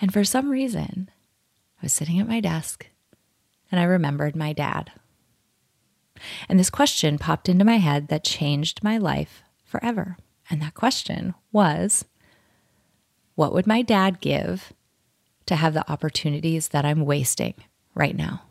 And 0.00 0.12
for 0.12 0.24
some 0.24 0.50
reason, 0.50 1.10
I 1.80 1.86
was 1.86 1.92
sitting 1.92 2.18
at 2.20 2.28
my 2.28 2.40
desk 2.40 2.88
and 3.70 3.80
I 3.80 3.84
remembered 3.84 4.36
my 4.36 4.52
dad. 4.52 4.92
And 6.48 6.58
this 6.58 6.70
question 6.70 7.18
popped 7.18 7.48
into 7.48 7.64
my 7.64 7.78
head 7.78 8.08
that 8.08 8.24
changed 8.24 8.84
my 8.84 8.98
life 8.98 9.42
forever. 9.64 10.16
And 10.50 10.60
that 10.62 10.74
question 10.74 11.34
was 11.52 12.04
what 13.34 13.52
would 13.52 13.66
my 13.66 13.82
dad 13.82 14.20
give 14.20 14.72
to 15.46 15.56
have 15.56 15.74
the 15.74 15.90
opportunities 15.90 16.68
that 16.68 16.84
I'm 16.84 17.04
wasting 17.04 17.54
right 17.94 18.16
now? 18.16 18.42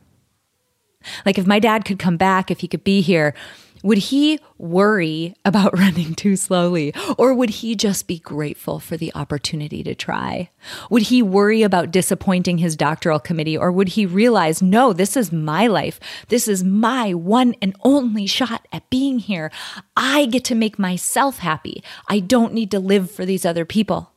Like, 1.25 1.37
if 1.37 1.47
my 1.47 1.59
dad 1.59 1.85
could 1.85 1.99
come 1.99 2.17
back, 2.17 2.49
if 2.49 2.61
he 2.61 2.67
could 2.67 2.83
be 2.83 3.01
here, 3.01 3.33
would 3.83 3.97
he 3.97 4.39
worry 4.57 5.35
about 5.45 5.77
running 5.77 6.15
too 6.15 6.35
slowly? 6.35 6.93
Or 7.17 7.33
would 7.33 7.49
he 7.51 7.75
just 7.75 8.07
be 8.07 8.17
grateful 8.17 8.79
for 8.79 8.97
the 8.97 9.13
opportunity 9.13 9.83
to 9.83 9.93
try? 9.93 10.49
Would 10.89 11.03
he 11.03 11.21
worry 11.21 11.61
about 11.61 11.91
disappointing 11.91 12.57
his 12.57 12.75
doctoral 12.75 13.19
committee? 13.19 13.57
Or 13.57 13.71
would 13.71 13.89
he 13.89 14.05
realize, 14.05 14.61
no, 14.61 14.93
this 14.93 15.15
is 15.15 15.31
my 15.31 15.67
life. 15.67 15.99
This 16.29 16.47
is 16.47 16.63
my 16.63 17.13
one 17.13 17.55
and 17.61 17.75
only 17.83 18.25
shot 18.25 18.67
at 18.71 18.89
being 18.89 19.19
here. 19.19 19.51
I 19.95 20.25
get 20.25 20.45
to 20.45 20.55
make 20.55 20.79
myself 20.79 21.39
happy. 21.39 21.83
I 22.07 22.19
don't 22.19 22.53
need 22.53 22.71
to 22.71 22.79
live 22.79 23.11
for 23.11 23.25
these 23.25 23.45
other 23.45 23.65
people. 23.65 24.13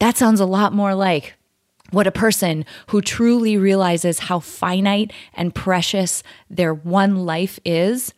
That 0.00 0.16
sounds 0.16 0.40
a 0.40 0.46
lot 0.46 0.72
more 0.72 0.94
like 0.94 1.34
what 1.90 2.06
a 2.06 2.12
person 2.12 2.64
who 2.88 3.02
truly 3.02 3.56
realizes 3.56 4.20
how 4.20 4.38
finite 4.38 5.12
and 5.34 5.54
precious 5.54 6.22
their 6.48 6.72
one 6.72 7.26
life 7.26 7.58
is 7.64 8.14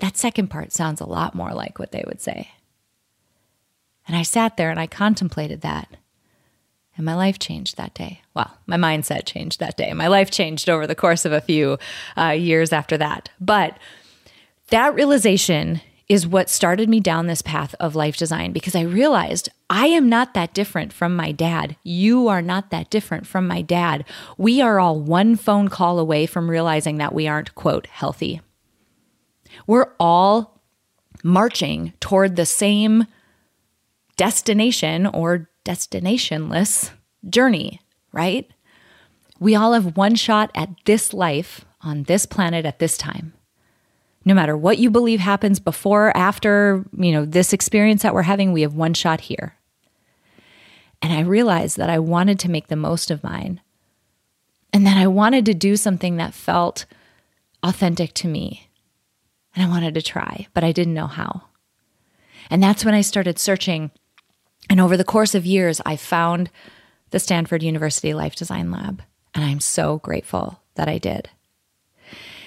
that 0.00 0.16
second 0.16 0.48
part 0.48 0.72
sounds 0.72 1.00
a 1.00 1.06
lot 1.06 1.34
more 1.34 1.52
like 1.52 1.78
what 1.78 1.92
they 1.92 2.04
would 2.06 2.20
say. 2.20 2.50
And 4.06 4.16
I 4.16 4.22
sat 4.22 4.56
there 4.56 4.70
and 4.70 4.80
I 4.80 4.86
contemplated 4.86 5.60
that. 5.60 5.88
And 6.96 7.06
my 7.06 7.14
life 7.14 7.38
changed 7.38 7.76
that 7.76 7.94
day. 7.94 8.22
Well, 8.34 8.58
my 8.66 8.76
mindset 8.76 9.24
changed 9.24 9.60
that 9.60 9.76
day. 9.76 9.92
My 9.92 10.08
life 10.08 10.30
changed 10.30 10.68
over 10.68 10.86
the 10.86 10.94
course 10.94 11.24
of 11.24 11.32
a 11.32 11.40
few 11.40 11.78
uh, 12.16 12.30
years 12.30 12.72
after 12.72 12.98
that. 12.98 13.30
But 13.40 13.78
that 14.70 14.94
realization 14.94 15.80
is 16.08 16.26
what 16.26 16.50
started 16.50 16.88
me 16.88 16.98
down 16.98 17.28
this 17.28 17.40
path 17.40 17.72
of 17.78 17.94
life 17.94 18.16
design 18.16 18.50
because 18.50 18.74
I 18.74 18.82
realized 18.82 19.48
I 19.70 19.86
am 19.86 20.08
not 20.08 20.34
that 20.34 20.52
different 20.52 20.92
from 20.92 21.14
my 21.14 21.30
dad. 21.30 21.76
You 21.84 22.26
are 22.26 22.42
not 22.42 22.70
that 22.70 22.90
different 22.90 23.28
from 23.28 23.46
my 23.46 23.62
dad. 23.62 24.04
We 24.36 24.60
are 24.60 24.80
all 24.80 24.98
one 24.98 25.36
phone 25.36 25.68
call 25.68 26.00
away 26.00 26.26
from 26.26 26.50
realizing 26.50 26.98
that 26.98 27.14
we 27.14 27.28
aren't, 27.28 27.54
quote, 27.54 27.86
healthy. 27.86 28.40
We're 29.66 29.92
all 29.98 30.60
marching 31.22 31.92
toward 32.00 32.36
the 32.36 32.46
same 32.46 33.06
destination 34.16 35.06
or 35.06 35.48
destinationless 35.64 36.90
journey, 37.28 37.80
right? 38.12 38.50
We 39.38 39.54
all 39.54 39.72
have 39.72 39.96
one 39.96 40.14
shot 40.14 40.50
at 40.54 40.70
this 40.84 41.12
life 41.12 41.64
on 41.82 42.04
this 42.04 42.26
planet 42.26 42.66
at 42.66 42.78
this 42.78 42.98
time. 42.98 43.32
No 44.24 44.34
matter 44.34 44.56
what 44.56 44.78
you 44.78 44.90
believe 44.90 45.20
happens 45.20 45.58
before, 45.58 46.14
after, 46.14 46.84
you 46.96 47.12
know, 47.12 47.24
this 47.24 47.54
experience 47.54 48.02
that 48.02 48.12
we're 48.12 48.22
having, 48.22 48.52
we 48.52 48.62
have 48.62 48.74
one 48.74 48.92
shot 48.92 49.22
here. 49.22 49.54
And 51.00 51.12
I 51.12 51.20
realized 51.20 51.78
that 51.78 51.88
I 51.88 51.98
wanted 51.98 52.38
to 52.40 52.50
make 52.50 52.68
the 52.68 52.76
most 52.76 53.10
of 53.10 53.24
mine. 53.24 53.62
And 54.72 54.86
that 54.86 54.98
I 54.98 55.06
wanted 55.06 55.46
to 55.46 55.54
do 55.54 55.76
something 55.76 56.16
that 56.16 56.34
felt 56.34 56.84
authentic 57.62 58.12
to 58.14 58.28
me 58.28 58.69
and 59.54 59.64
I 59.64 59.68
wanted 59.68 59.94
to 59.94 60.02
try, 60.02 60.46
but 60.54 60.64
I 60.64 60.72
didn't 60.72 60.94
know 60.94 61.06
how. 61.06 61.42
And 62.50 62.62
that's 62.62 62.84
when 62.84 62.94
I 62.94 63.00
started 63.00 63.38
searching. 63.38 63.90
And 64.68 64.80
over 64.80 64.96
the 64.96 65.04
course 65.04 65.34
of 65.34 65.46
years, 65.46 65.80
I 65.84 65.96
found 65.96 66.50
the 67.10 67.18
Stanford 67.18 67.62
University 67.62 68.14
Life 68.14 68.34
Design 68.34 68.70
Lab. 68.70 69.02
And 69.34 69.44
I'm 69.44 69.60
so 69.60 69.98
grateful 69.98 70.60
that 70.74 70.88
I 70.88 70.98
did. 70.98 71.28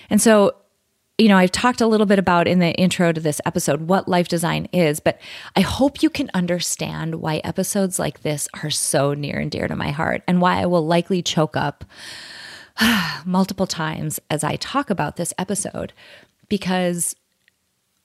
And 0.09 0.21
so, 0.21 0.55
you 1.17 1.27
know, 1.27 1.37
I've 1.37 1.51
talked 1.51 1.81
a 1.81 1.87
little 1.87 2.05
bit 2.05 2.19
about 2.19 2.47
in 2.47 2.59
the 2.59 2.73
intro 2.73 3.11
to 3.11 3.21
this 3.21 3.39
episode 3.45 3.81
what 3.81 4.07
life 4.07 4.27
design 4.27 4.67
is, 4.73 4.99
but 4.99 5.19
I 5.55 5.61
hope 5.61 6.03
you 6.03 6.09
can 6.09 6.29
understand 6.33 7.15
why 7.15 7.37
episodes 7.43 7.99
like 7.99 8.21
this 8.21 8.47
are 8.61 8.69
so 8.69 9.13
near 9.13 9.37
and 9.37 9.51
dear 9.51 9.67
to 9.67 9.75
my 9.75 9.91
heart 9.91 10.23
and 10.27 10.41
why 10.41 10.61
I 10.61 10.65
will 10.65 10.85
likely 10.85 11.21
choke 11.21 11.55
up 11.55 11.85
multiple 13.25 13.67
times 13.67 14.19
as 14.29 14.43
I 14.43 14.55
talk 14.55 14.89
about 14.89 15.15
this 15.15 15.33
episode 15.37 15.93
because 16.49 17.15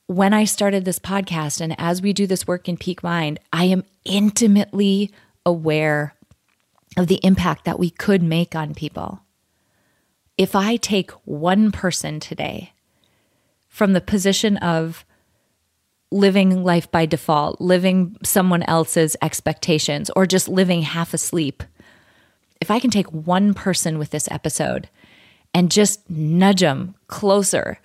when 0.07 0.33
I 0.33 0.45
started 0.45 0.85
this 0.85 0.99
podcast 0.99 1.61
and 1.61 1.75
as 1.79 2.01
we 2.01 2.13
do 2.13 2.27
this 2.27 2.47
work 2.47 2.69
in 2.69 2.77
Peak 2.77 3.03
Mind, 3.03 3.39
I 3.53 3.65
am 3.65 3.85
intimately 4.05 5.13
aware 5.45 6.15
of 6.97 7.07
the 7.07 7.21
impact 7.23 7.65
that 7.65 7.79
we 7.79 7.91
could 7.91 8.23
make 8.23 8.57
on 8.57 8.75
people. 8.75 9.21
If 10.39 10.55
I 10.55 10.77
take 10.77 11.11
one 11.25 11.73
person 11.73 12.21
today 12.21 12.73
from 13.69 13.93
the 13.93 14.01
position 14.01 14.57
of 14.59 15.05
living 16.11 16.65
life 16.65 16.91
by 16.91 17.05
default, 17.05 17.61
living 17.61 18.17
someone 18.25 18.63
else's 18.63 19.15
expectations, 19.21 20.11
or 20.17 20.27
just 20.27 20.49
living 20.49 20.83
half 20.83 21.13
asleep, 21.13 21.63
if 22.61 22.71
I 22.71 22.79
can 22.79 22.91
take 22.91 23.13
one 23.13 23.53
person 23.53 23.99
with 23.99 24.11
this 24.11 24.29
episode 24.31 24.89
and 25.53 25.71
just 25.71 26.09
nudge 26.09 26.61
them 26.61 26.95
closer 27.09 27.79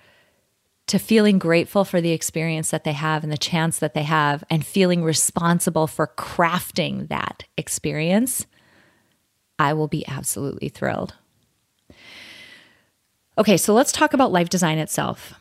to 0.86 0.98
feeling 0.98 1.38
grateful 1.38 1.84
for 1.84 2.00
the 2.00 2.12
experience 2.12 2.70
that 2.70 2.84
they 2.84 2.92
have 2.92 3.22
and 3.22 3.32
the 3.32 3.38
chance 3.38 3.78
that 3.78 3.94
they 3.94 4.02
have 4.02 4.44
and 4.50 4.66
feeling 4.66 5.02
responsible 5.02 5.86
for 5.86 6.08
crafting 6.18 7.08
that 7.08 7.44
experience, 7.56 8.46
I 9.58 9.72
will 9.72 9.88
be 9.88 10.06
absolutely 10.06 10.68
thrilled. 10.68 11.14
Okay, 13.38 13.56
so 13.56 13.72
let's 13.74 13.92
talk 13.92 14.12
about 14.12 14.32
life 14.32 14.48
design 14.48 14.78
itself. 14.78 15.34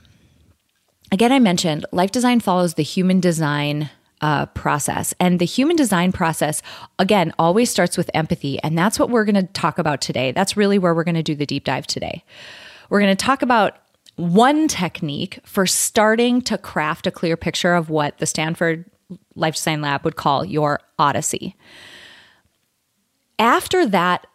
Again, 1.11 1.31
I 1.31 1.39
mentioned 1.39 1.85
life 1.91 2.11
design 2.11 2.39
follows 2.39 2.73
the 2.73 2.83
human 2.83 3.19
design 3.19 3.89
uh, 4.21 4.45
process. 4.47 5.13
And 5.19 5.37
the 5.37 5.45
human 5.45 5.75
design 5.75 6.13
process, 6.13 6.61
again, 6.97 7.33
always 7.37 7.69
starts 7.69 7.97
with 7.97 8.09
empathy. 8.13 8.57
And 8.63 8.77
that's 8.77 8.97
what 8.97 9.09
we're 9.09 9.25
going 9.25 9.35
to 9.35 9.51
talk 9.51 9.77
about 9.77 9.99
today. 9.99 10.31
That's 10.31 10.55
really 10.55 10.79
where 10.79 10.95
we're 10.95 11.03
going 11.03 11.15
to 11.15 11.23
do 11.23 11.35
the 11.35 11.45
deep 11.45 11.65
dive 11.65 11.85
today. 11.85 12.23
We're 12.89 13.01
going 13.01 13.15
to 13.15 13.25
talk 13.25 13.41
about 13.41 13.77
one 14.15 14.67
technique 14.67 15.39
for 15.43 15.65
starting 15.65 16.41
to 16.43 16.57
craft 16.57 17.07
a 17.07 17.11
clear 17.11 17.35
picture 17.35 17.73
of 17.73 17.89
what 17.89 18.17
the 18.19 18.25
Stanford 18.25 18.85
Life 19.35 19.55
Design 19.55 19.81
Lab 19.81 20.03
would 20.05 20.15
call 20.15 20.45
your 20.45 20.79
odyssey. 20.99 21.55
After 23.39 23.85
that 23.87 24.27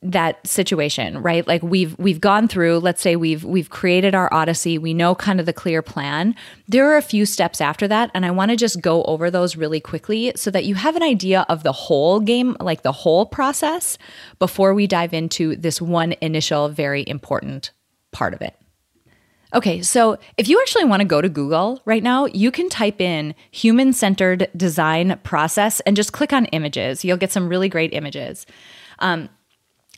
that 0.00 0.46
situation, 0.46 1.20
right? 1.20 1.46
Like 1.46 1.62
we've 1.62 1.98
we've 1.98 2.20
gone 2.20 2.48
through, 2.48 2.78
let's 2.78 3.02
say 3.02 3.14
we've 3.16 3.44
we've 3.44 3.68
created 3.68 4.14
our 4.14 4.32
odyssey, 4.32 4.78
we 4.78 4.94
know 4.94 5.14
kind 5.14 5.38
of 5.38 5.44
the 5.44 5.52
clear 5.52 5.82
plan. 5.82 6.34
There 6.66 6.90
are 6.90 6.96
a 6.96 7.02
few 7.02 7.26
steps 7.26 7.60
after 7.60 7.86
that 7.88 8.10
and 8.14 8.24
I 8.24 8.30
want 8.30 8.50
to 8.52 8.56
just 8.56 8.80
go 8.80 9.02
over 9.04 9.30
those 9.30 9.56
really 9.56 9.80
quickly 9.80 10.32
so 10.34 10.50
that 10.50 10.64
you 10.64 10.76
have 10.76 10.96
an 10.96 11.02
idea 11.02 11.44
of 11.50 11.62
the 11.62 11.72
whole 11.72 12.20
game, 12.20 12.56
like 12.58 12.82
the 12.82 12.92
whole 12.92 13.26
process 13.26 13.98
before 14.38 14.72
we 14.72 14.86
dive 14.86 15.12
into 15.12 15.56
this 15.56 15.80
one 15.82 16.14
initial 16.22 16.70
very 16.70 17.04
important 17.06 17.72
part 18.12 18.32
of 18.32 18.40
it. 18.40 18.56
Okay, 19.52 19.82
so 19.82 20.16
if 20.36 20.48
you 20.48 20.60
actually 20.60 20.84
want 20.84 21.00
to 21.00 21.06
go 21.06 21.20
to 21.20 21.28
Google 21.28 21.82
right 21.84 22.02
now, 22.02 22.26
you 22.26 22.50
can 22.50 22.68
type 22.68 23.00
in 23.00 23.34
human 23.50 23.92
centered 23.92 24.48
design 24.56 25.18
process 25.24 25.80
and 25.80 25.96
just 25.96 26.12
click 26.12 26.32
on 26.32 26.46
images. 26.46 27.04
You'll 27.04 27.16
get 27.16 27.32
some 27.32 27.48
really 27.48 27.68
great 27.68 27.92
images. 27.92 28.46
Um, 29.00 29.28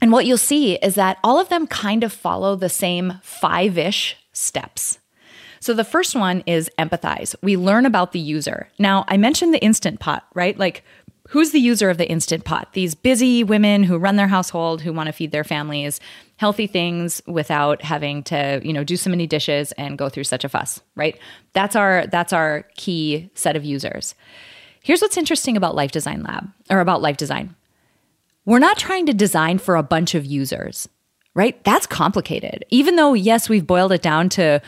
and 0.01 0.11
what 0.11 0.27
you'll 0.27 0.39
see 0.39 0.75
is 0.77 0.95
that 0.95 1.19
all 1.23 1.39
of 1.39 1.49
them 1.49 1.67
kind 1.67 2.03
of 2.03 2.13
follow 2.13 2.57
the 2.57 2.69
same 2.69 3.21
five 3.23 3.77
ish 3.77 4.17
steps. 4.33 4.99
So 5.61 5.75
the 5.75 5.85
first 5.85 6.17
one 6.17 6.43
is 6.47 6.69
empathize. 6.77 7.37
We 7.41 7.57
learn 7.57 7.87
about 7.87 8.11
the 8.11 8.19
user. 8.19 8.69
Now, 8.81 9.05
I 9.07 9.17
mentioned 9.17 9.55
the 9.55 9.63
instant 9.63 10.01
pot, 10.01 10.27
right? 10.35 10.59
Like, 10.59 10.83
who's 11.33 11.51
the 11.51 11.59
user 11.59 11.89
of 11.89 11.97
the 11.97 12.09
instant 12.11 12.45
pot? 12.45 12.75
These 12.75 12.95
busy 12.95 13.43
women 13.43 13.85
who 13.85 13.97
run 13.97 14.17
their 14.17 14.29
household, 14.29 14.83
who 14.83 14.93
want 14.93 15.07
to 15.07 15.15
feed 15.15 15.33
their 15.33 15.45
families 15.45 15.99
healthy 16.37 16.67
things 16.67 17.23
without 17.27 17.83
having 17.83 18.23
to, 18.25 18.61
you 18.65 18.73
know, 18.73 18.83
do 18.83 18.97
so 18.97 19.09
many 19.09 19.29
dishes 19.29 19.71
and 19.73 19.97
go 19.97 20.09
through 20.09 20.25
such 20.25 20.43
a 20.45 20.49
fuss, 20.49 20.81
right? 20.97 21.17
That's 21.53 21.77
our 21.77 22.07
that's 22.09 22.33
our 22.33 22.65
key 22.77 23.31
set 23.35 23.57
of 23.57 23.65
users. 23.65 24.15
Here's 24.83 25.01
what's 25.01 25.17
interesting 25.17 25.57
about 25.57 25.75
Life 25.75 25.93
Design 25.93 26.23
Lab 26.23 26.51
or 26.69 26.81
about 26.81 27.01
life 27.01 27.17
design. 27.17 27.55
We're 28.45 28.59
not 28.59 28.77
trying 28.77 29.07
to 29.07 29.15
design 29.15 29.59
for 29.59 29.77
a 29.77 29.83
bunch 29.83 30.17
of 30.17 30.27
users, 30.27 30.89
right? 31.33 31.63
That's 31.65 31.87
complicated. 31.87 32.65
Even 32.71 32.97
though, 32.97 33.15
yes, 33.15 33.49
we've 33.49 33.67
boiled 33.67 33.93
it 33.93 34.03
down 34.03 34.29
to 34.31 34.61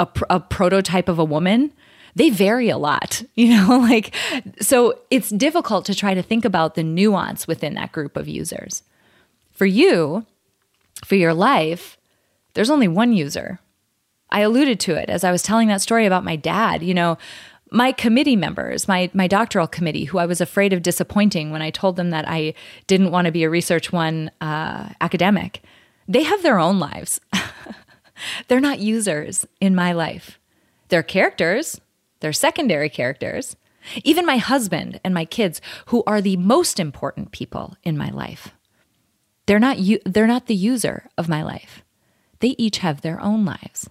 a, 0.00 0.08
a 0.28 0.40
prototype 0.40 1.08
of 1.08 1.20
a 1.20 1.24
woman, 1.24 1.72
they 2.14 2.30
vary 2.30 2.68
a 2.68 2.78
lot, 2.78 3.22
you 3.34 3.48
know, 3.48 3.78
like, 3.78 4.14
so 4.60 4.98
it's 5.10 5.30
difficult 5.30 5.84
to 5.86 5.94
try 5.94 6.14
to 6.14 6.22
think 6.22 6.44
about 6.44 6.74
the 6.74 6.82
nuance 6.82 7.46
within 7.46 7.74
that 7.74 7.92
group 7.92 8.16
of 8.16 8.28
users. 8.28 8.82
For 9.52 9.66
you, 9.66 10.26
for 11.04 11.16
your 11.16 11.34
life, 11.34 11.98
there's 12.54 12.70
only 12.70 12.88
one 12.88 13.12
user. 13.12 13.60
I 14.30 14.40
alluded 14.40 14.80
to 14.80 14.94
it 14.94 15.10
as 15.10 15.24
I 15.24 15.32
was 15.32 15.42
telling 15.42 15.68
that 15.68 15.82
story 15.82 16.06
about 16.06 16.24
my 16.24 16.36
dad. 16.36 16.82
You 16.82 16.94
know, 16.94 17.18
my 17.70 17.92
committee 17.92 18.36
members, 18.36 18.88
my 18.88 19.10
my 19.12 19.26
doctoral 19.26 19.66
committee, 19.66 20.04
who 20.04 20.18
I 20.18 20.26
was 20.26 20.40
afraid 20.40 20.72
of 20.72 20.82
disappointing 20.82 21.50
when 21.50 21.62
I 21.62 21.70
told 21.70 21.96
them 21.96 22.10
that 22.10 22.28
I 22.28 22.54
didn't 22.86 23.10
want 23.10 23.26
to 23.26 23.32
be 23.32 23.44
a 23.44 23.50
research 23.50 23.92
one 23.92 24.30
uh, 24.40 24.90
academic, 25.00 25.62
they 26.08 26.22
have 26.22 26.42
their 26.42 26.58
own 26.58 26.78
lives. 26.78 27.20
They're 28.48 28.60
not 28.60 28.80
users 28.80 29.46
in 29.60 29.74
my 29.74 29.92
life. 29.92 30.38
They're 30.88 31.02
characters. 31.02 31.80
They're 32.20 32.32
secondary 32.32 32.88
characters. 32.88 33.56
Even 34.04 34.26
my 34.26 34.36
husband 34.36 35.00
and 35.02 35.14
my 35.14 35.24
kids, 35.24 35.60
who 35.86 36.04
are 36.06 36.20
the 36.20 36.36
most 36.36 36.78
important 36.78 37.32
people 37.32 37.76
in 37.82 37.96
my 37.96 38.10
life, 38.10 38.54
they're 39.46 39.58
not 39.58 39.78
they're 40.04 40.26
not 40.26 40.46
the 40.46 40.54
user 40.54 41.08
of 41.16 41.28
my 41.28 41.42
life. 41.42 41.82
They 42.40 42.54
each 42.58 42.78
have 42.78 43.00
their 43.00 43.20
own 43.20 43.44
lives. 43.44 43.88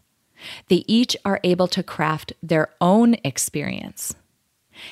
They 0.67 0.83
each 0.88 1.17
are 1.25 1.41
able 1.43 1.67
to 1.69 1.83
craft 1.83 2.33
their 2.41 2.69
own 2.79 3.15
experience. 3.24 4.15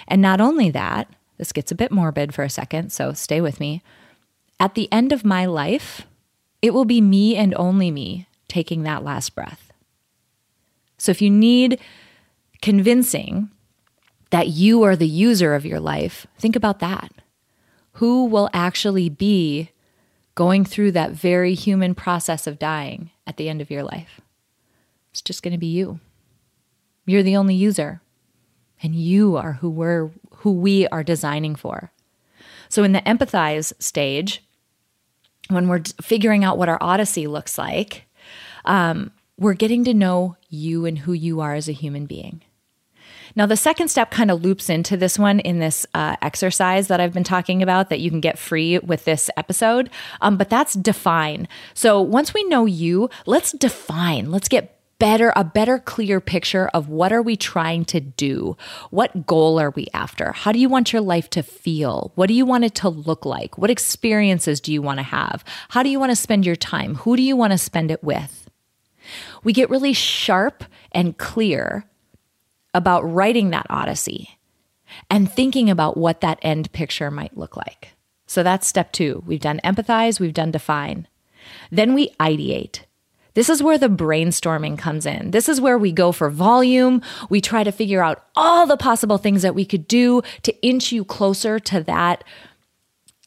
And 0.07 0.21
not 0.21 0.41
only 0.41 0.69
that, 0.71 1.07
this 1.37 1.53
gets 1.53 1.71
a 1.71 1.75
bit 1.75 1.91
morbid 1.91 2.33
for 2.33 2.43
a 2.43 2.49
second, 2.49 2.91
so 2.91 3.13
stay 3.13 3.39
with 3.39 3.59
me. 3.59 3.81
At 4.59 4.73
the 4.75 4.91
end 4.91 5.13
of 5.13 5.23
my 5.23 5.45
life, 5.45 6.05
it 6.61 6.73
will 6.73 6.85
be 6.85 6.99
me 6.99 7.35
and 7.35 7.53
only 7.55 7.91
me 7.91 8.27
taking 8.47 8.83
that 8.83 9.03
last 9.03 9.35
breath. 9.35 9.71
So 10.97 11.11
if 11.11 11.21
you 11.21 11.29
need 11.29 11.79
convincing 12.61 13.49
that 14.29 14.49
you 14.49 14.83
are 14.83 14.95
the 14.95 15.07
user 15.07 15.55
of 15.55 15.65
your 15.65 15.79
life, 15.79 16.27
think 16.37 16.55
about 16.55 16.79
that. 16.79 17.11
Who 17.93 18.25
will 18.25 18.49
actually 18.53 19.09
be 19.09 19.71
going 20.35 20.65
through 20.65 20.91
that 20.91 21.11
very 21.11 21.53
human 21.53 21.95
process 21.95 22.45
of 22.45 22.59
dying 22.59 23.09
at 23.25 23.37
the 23.37 23.49
end 23.49 23.61
of 23.61 23.71
your 23.71 23.83
life? 23.83 24.21
It's 25.11 25.21
just 25.21 25.41
going 25.41 25.53
to 25.53 25.57
be 25.57 25.67
you. 25.67 25.99
You're 27.05 27.23
the 27.23 27.37
only 27.37 27.55
user, 27.55 28.01
and 28.83 28.93
you 28.93 29.37
are 29.37 29.53
who 29.53 29.69
we're 29.69 30.11
who 30.37 30.51
we 30.51 30.87
are 30.89 31.03
designing 31.03 31.55
for. 31.55 31.91
So 32.69 32.83
in 32.83 32.91
the 32.91 33.01
empathize 33.01 33.73
stage, 33.81 34.43
when 35.49 35.67
we're 35.67 35.83
figuring 36.01 36.43
out 36.43 36.57
what 36.57 36.69
our 36.69 36.77
odyssey 36.81 37.25
looks 37.25 37.57
like, 37.57 38.03
um, 38.65 39.11
we're 39.39 39.53
getting 39.53 39.83
to 39.85 39.93
know 39.93 40.35
you 40.49 40.85
and 40.85 40.99
who 40.99 41.13
you 41.13 41.39
are 41.39 41.53
as 41.53 41.69
a 41.69 41.73
human 41.73 42.05
being. 42.05 42.41
Now, 43.37 43.45
the 43.45 43.55
second 43.55 43.89
step 43.89 44.09
kind 44.09 44.31
of 44.31 44.41
loops 44.41 44.67
into 44.67 44.97
this 44.97 45.19
one 45.19 45.39
in 45.39 45.59
this 45.59 45.85
uh, 45.93 46.15
exercise 46.23 46.87
that 46.87 46.99
I've 46.99 47.13
been 47.13 47.23
talking 47.23 47.61
about 47.61 47.89
that 47.89 47.99
you 47.99 48.09
can 48.09 48.19
get 48.19 48.39
free 48.39 48.79
with 48.79 49.05
this 49.05 49.29
episode. 49.37 49.91
Um, 50.21 50.37
but 50.37 50.49
that's 50.49 50.73
define. 50.73 51.47
So 51.75 52.01
once 52.01 52.33
we 52.33 52.43
know 52.45 52.65
you, 52.65 53.11
let's 53.27 53.51
define. 53.51 54.31
Let's 54.31 54.47
get 54.47 54.73
better 54.97 55.31
a 55.35 55.43
better 55.43 55.77
clear 55.77 56.19
picture 56.19 56.69
of 56.69 56.89
what 56.89 57.13
are 57.13 57.21
we 57.21 57.35
trying 57.35 57.85
to 57.85 57.99
do? 57.99 58.57
What 58.89 59.27
goal 59.27 59.59
are 59.59 59.69
we 59.69 59.85
after? 59.93 60.31
How 60.31 60.51
do 60.51 60.57
you 60.57 60.67
want 60.67 60.91
your 60.91 61.03
life 61.03 61.29
to 61.29 61.43
feel? 61.43 62.11
What 62.15 62.29
do 62.29 62.33
you 62.33 62.47
want 62.47 62.63
it 62.63 62.73
to 62.75 62.89
look 62.89 63.23
like? 63.23 63.59
What 63.59 63.69
experiences 63.69 64.59
do 64.59 64.73
you 64.73 64.81
want 64.81 64.97
to 64.97 65.03
have? 65.03 65.43
How 65.69 65.83
do 65.83 65.89
you 65.89 65.99
want 65.99 66.11
to 66.11 66.15
spend 66.15 66.43
your 66.43 66.55
time? 66.55 66.95
Who 66.95 67.15
do 67.15 67.21
you 67.21 67.35
want 67.35 67.51
to 67.51 67.59
spend 67.59 67.91
it 67.91 68.03
with? 68.03 68.49
We 69.43 69.53
get 69.53 69.69
really 69.69 69.93
sharp 69.93 70.63
and 70.91 71.15
clear 71.15 71.85
about 72.77 73.01
writing 73.01 73.49
that 73.49 73.65
odyssey 73.69 74.39
and 75.09 75.31
thinking 75.31 75.69
about 75.69 75.97
what 75.97 76.21
that 76.21 76.39
end 76.41 76.71
picture 76.71 77.11
might 77.11 77.37
look 77.37 77.57
like 77.57 77.89
so 78.27 78.43
that's 78.43 78.67
step 78.67 78.91
2 78.91 79.23
we've 79.25 79.41
done 79.41 79.59
empathize 79.63 80.19
we've 80.19 80.33
done 80.33 80.51
define 80.51 81.07
then 81.71 81.93
we 81.93 82.09
ideate 82.19 82.81
this 83.37 83.49
is 83.49 83.61
where 83.61 83.77
the 83.77 83.87
brainstorming 83.87 84.79
comes 84.79 85.05
in. 85.05 85.29
This 85.29 85.47
is 85.47 85.61
where 85.61 85.77
we 85.77 85.91
go 85.91 86.11
for 86.11 86.31
volume. 86.31 87.03
We 87.29 87.39
try 87.39 87.63
to 87.63 87.71
figure 87.71 88.01
out 88.01 88.25
all 88.35 88.65
the 88.65 88.77
possible 88.77 89.19
things 89.19 89.43
that 89.43 89.53
we 89.53 89.63
could 89.63 89.87
do 89.87 90.23
to 90.41 90.65
inch 90.65 90.91
you 90.91 91.05
closer 91.05 91.59
to 91.59 91.83
that 91.83 92.23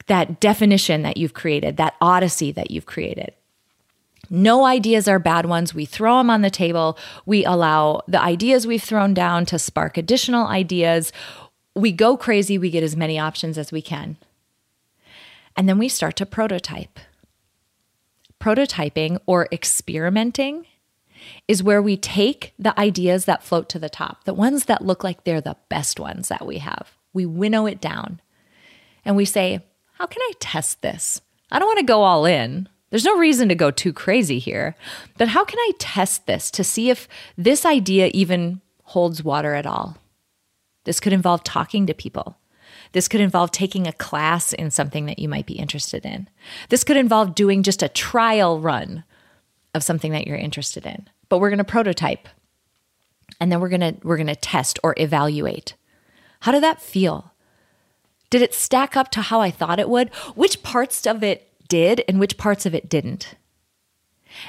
that 0.07 0.41
definition 0.41 1.03
that 1.03 1.15
you've 1.15 1.33
created, 1.33 1.77
that 1.77 1.95
odyssey 2.01 2.51
that 2.51 2.71
you've 2.71 2.85
created. 2.85 3.31
No 4.33 4.65
ideas 4.65 5.09
are 5.09 5.19
bad 5.19 5.45
ones. 5.45 5.73
We 5.73 5.83
throw 5.83 6.17
them 6.17 6.29
on 6.29 6.41
the 6.41 6.49
table. 6.49 6.97
We 7.25 7.43
allow 7.43 8.01
the 8.07 8.21
ideas 8.21 8.65
we've 8.65 8.81
thrown 8.81 9.13
down 9.13 9.45
to 9.47 9.59
spark 9.59 9.97
additional 9.97 10.47
ideas. 10.47 11.11
We 11.75 11.91
go 11.91 12.15
crazy. 12.15 12.57
We 12.57 12.69
get 12.69 12.81
as 12.81 12.95
many 12.95 13.19
options 13.19 13.57
as 13.57 13.73
we 13.73 13.81
can. 13.81 14.15
And 15.57 15.67
then 15.67 15.77
we 15.77 15.89
start 15.89 16.15
to 16.15 16.25
prototype 16.25 16.97
prototyping 18.41 19.19
or 19.27 19.47
experimenting 19.51 20.65
is 21.47 21.61
where 21.61 21.81
we 21.81 21.95
take 21.95 22.53
the 22.57 22.77
ideas 22.79 23.25
that 23.25 23.43
float 23.43 23.69
to 23.69 23.77
the 23.77 23.89
top, 23.89 24.23
the 24.23 24.33
ones 24.33 24.65
that 24.65 24.83
look 24.83 25.03
like 25.03 25.23
they're 25.23 25.39
the 25.39 25.57
best 25.69 25.99
ones 25.99 26.27
that 26.29 26.45
we 26.45 26.57
have. 26.57 26.95
We 27.13 27.25
winnow 27.25 27.67
it 27.67 27.79
down 27.79 28.19
and 29.05 29.15
we 29.15 29.25
say, 29.25 29.61
How 29.93 30.07
can 30.07 30.21
I 30.23 30.31
test 30.39 30.81
this? 30.81 31.21
I 31.51 31.59
don't 31.59 31.67
want 31.67 31.79
to 31.79 31.85
go 31.85 32.01
all 32.01 32.25
in. 32.25 32.67
There's 32.91 33.05
no 33.05 33.17
reason 33.17 33.49
to 33.49 33.55
go 33.55 33.71
too 33.71 33.93
crazy 33.93 34.37
here. 34.37 34.75
But 35.17 35.29
how 35.29 35.43
can 35.43 35.57
I 35.59 35.71
test 35.79 36.27
this 36.27 36.51
to 36.51 36.63
see 36.63 36.89
if 36.89 37.07
this 37.37 37.65
idea 37.65 38.11
even 38.13 38.61
holds 38.83 39.23
water 39.23 39.55
at 39.55 39.65
all? 39.65 39.97
This 40.83 40.99
could 40.99 41.13
involve 41.13 41.43
talking 41.43 41.87
to 41.87 41.93
people. 41.93 42.37
This 42.91 43.07
could 43.07 43.21
involve 43.21 43.51
taking 43.51 43.87
a 43.87 43.93
class 43.93 44.51
in 44.53 44.71
something 44.71 45.05
that 45.05 45.19
you 45.19 45.29
might 45.29 45.45
be 45.45 45.53
interested 45.53 46.05
in. 46.05 46.27
This 46.69 46.83
could 46.83 46.97
involve 46.97 47.35
doing 47.35 47.63
just 47.63 47.81
a 47.81 47.89
trial 47.89 48.59
run 48.59 49.05
of 49.73 49.83
something 49.83 50.11
that 50.11 50.27
you're 50.27 50.37
interested 50.37 50.85
in. 50.85 51.09
But 51.29 51.39
we're 51.39 51.49
going 51.49 51.59
to 51.59 51.63
prototype. 51.63 52.27
And 53.39 53.51
then 53.51 53.61
we're 53.61 53.69
going 53.69 53.81
to 53.81 53.95
we're 54.03 54.17
going 54.17 54.27
to 54.27 54.35
test 54.35 54.77
or 54.83 54.93
evaluate. 54.97 55.75
How 56.41 56.51
did 56.51 56.63
that 56.63 56.81
feel? 56.81 57.33
Did 58.29 58.41
it 58.41 58.53
stack 58.53 58.97
up 58.97 59.09
to 59.11 59.21
how 59.21 59.39
I 59.39 59.51
thought 59.51 59.79
it 59.79 59.89
would? 59.89 60.09
Which 60.35 60.63
parts 60.63 61.07
of 61.07 61.23
it 61.23 61.50
did 61.71 62.03
and 62.07 62.19
which 62.19 62.37
parts 62.37 62.65
of 62.65 62.75
it 62.75 62.89
didn't? 62.89 63.35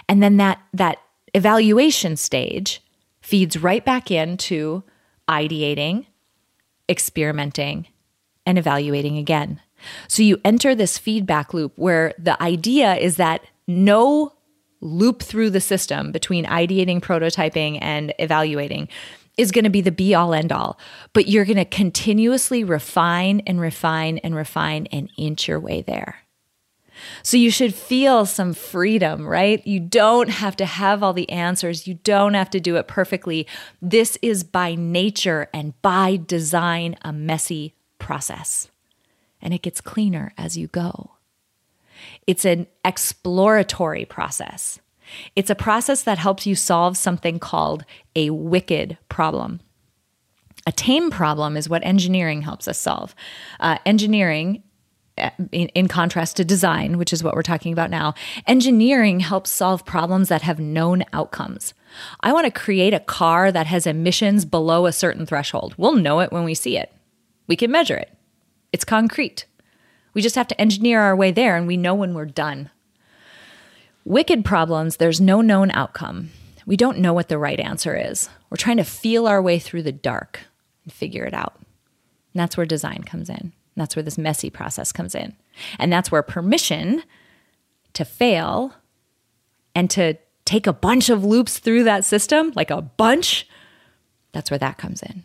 And 0.08 0.22
then 0.22 0.36
that 0.38 0.60
that 0.74 0.98
evaluation 1.32 2.16
stage 2.16 2.82
feeds 3.20 3.56
right 3.56 3.84
back 3.84 4.10
into 4.10 4.82
ideating, 5.28 6.06
experimenting, 6.88 7.86
and 8.44 8.58
evaluating 8.58 9.16
again. 9.16 9.60
So 10.08 10.22
you 10.22 10.40
enter 10.44 10.74
this 10.74 10.98
feedback 10.98 11.54
loop 11.54 11.72
where 11.76 12.12
the 12.18 12.40
idea 12.42 12.96
is 12.96 13.16
that 13.16 13.44
no 13.68 14.32
loop 14.80 15.22
through 15.22 15.50
the 15.50 15.60
system 15.60 16.10
between 16.10 16.44
ideating, 16.44 17.00
prototyping, 17.00 17.78
and 17.80 18.12
evaluating 18.18 18.88
is 19.38 19.52
going 19.52 19.64
to 19.64 19.70
be 19.70 19.80
the 19.80 19.92
be 19.92 20.14
all 20.14 20.34
end 20.34 20.52
all. 20.52 20.78
But 21.12 21.28
you're 21.28 21.44
going 21.44 21.56
to 21.56 21.64
continuously 21.64 22.64
refine 22.64 23.40
and 23.46 23.60
refine 23.60 24.18
and 24.18 24.34
refine 24.34 24.86
and 24.92 25.08
inch 25.16 25.48
your 25.48 25.60
way 25.60 25.82
there. 25.82 26.21
So 27.22 27.36
you 27.36 27.50
should 27.50 27.74
feel 27.74 28.26
some 28.26 28.54
freedom, 28.54 29.26
right? 29.26 29.66
You 29.66 29.80
don't 29.80 30.28
have 30.28 30.56
to 30.56 30.66
have 30.66 31.02
all 31.02 31.12
the 31.12 31.30
answers. 31.30 31.86
You 31.86 31.94
don't 31.94 32.34
have 32.34 32.50
to 32.50 32.60
do 32.60 32.76
it 32.76 32.88
perfectly. 32.88 33.46
This 33.80 34.18
is 34.22 34.44
by 34.44 34.74
nature 34.74 35.48
and 35.52 35.80
by 35.82 36.20
design 36.24 36.96
a 37.02 37.12
messy 37.12 37.74
process, 37.98 38.68
and 39.40 39.54
it 39.54 39.62
gets 39.62 39.80
cleaner 39.80 40.32
as 40.36 40.56
you 40.56 40.66
go. 40.68 41.12
It's 42.26 42.44
an 42.44 42.66
exploratory 42.84 44.04
process. 44.04 44.80
It's 45.36 45.50
a 45.50 45.54
process 45.54 46.02
that 46.02 46.18
helps 46.18 46.46
you 46.46 46.54
solve 46.54 46.96
something 46.96 47.38
called 47.38 47.84
a 48.16 48.30
wicked 48.30 48.98
problem. 49.08 49.60
A 50.66 50.72
tame 50.72 51.10
problem 51.10 51.56
is 51.56 51.68
what 51.68 51.84
engineering 51.84 52.42
helps 52.42 52.68
us 52.68 52.78
solve. 52.78 53.14
Uh, 53.58 53.78
engineering, 53.84 54.62
in, 55.52 55.68
in, 55.68 55.88
contrast 55.88 56.36
to 56.36 56.44
design, 56.44 56.98
which 56.98 57.12
is 57.12 57.22
what 57.22 57.34
we're 57.34 57.42
talking 57.42 57.72
about 57.72 57.90
now, 57.90 58.14
engineering 58.46 59.20
helps 59.20 59.50
solve 59.50 59.84
problems 59.84 60.28
that 60.28 60.42
have 60.42 60.58
known 60.58 61.04
outcomes. 61.12 61.74
I 62.20 62.32
want 62.32 62.46
to 62.46 62.60
create 62.60 62.94
a 62.94 63.00
car 63.00 63.52
that 63.52 63.66
has 63.66 63.86
emissions 63.86 64.44
below 64.44 64.86
a 64.86 64.92
certain 64.92 65.26
threshold. 65.26 65.74
We'll 65.76 65.94
know 65.94 66.20
it 66.20 66.32
when 66.32 66.44
we 66.44 66.54
see 66.54 66.76
it. 66.76 66.92
We 67.46 67.56
can 67.56 67.70
measure 67.70 67.96
it. 67.96 68.16
It's 68.72 68.84
concrete. 68.84 69.46
We 70.14 70.22
just 70.22 70.36
have 70.36 70.48
to 70.48 70.60
engineer 70.60 71.00
our 71.00 71.16
way 71.16 71.30
there 71.30 71.56
and 71.56 71.66
we 71.66 71.76
know 71.76 71.94
when 71.94 72.14
we're 72.14 72.26
done. 72.26 72.70
Wicked 74.04 74.44
problems, 74.44 74.96
there's 74.96 75.20
no 75.20 75.40
known 75.40 75.70
outcome. 75.70 76.30
We 76.66 76.76
don't 76.76 76.98
know 76.98 77.12
what 77.12 77.28
the 77.28 77.38
right 77.38 77.58
answer 77.58 77.96
is. 77.96 78.28
We're 78.50 78.56
trying 78.56 78.76
to 78.78 78.84
feel 78.84 79.26
our 79.26 79.40
way 79.40 79.58
through 79.58 79.82
the 79.82 79.92
dark 79.92 80.40
and 80.84 80.92
figure 80.92 81.24
it 81.24 81.34
out. 81.34 81.54
And 81.56 82.40
that's 82.40 82.56
where 82.56 82.66
design 82.66 83.02
comes 83.04 83.28
in. 83.28 83.52
That's 83.76 83.96
where 83.96 84.02
this 84.02 84.18
messy 84.18 84.50
process 84.50 84.92
comes 84.92 85.14
in. 85.14 85.34
And 85.78 85.92
that's 85.92 86.10
where 86.10 86.22
permission 86.22 87.02
to 87.94 88.04
fail 88.04 88.74
and 89.74 89.90
to 89.90 90.18
take 90.44 90.66
a 90.66 90.72
bunch 90.72 91.08
of 91.08 91.24
loops 91.24 91.58
through 91.58 91.84
that 91.84 92.04
system, 92.04 92.52
like 92.54 92.70
a 92.70 92.82
bunch, 92.82 93.46
that's 94.32 94.50
where 94.50 94.58
that 94.58 94.78
comes 94.78 95.02
in. 95.02 95.22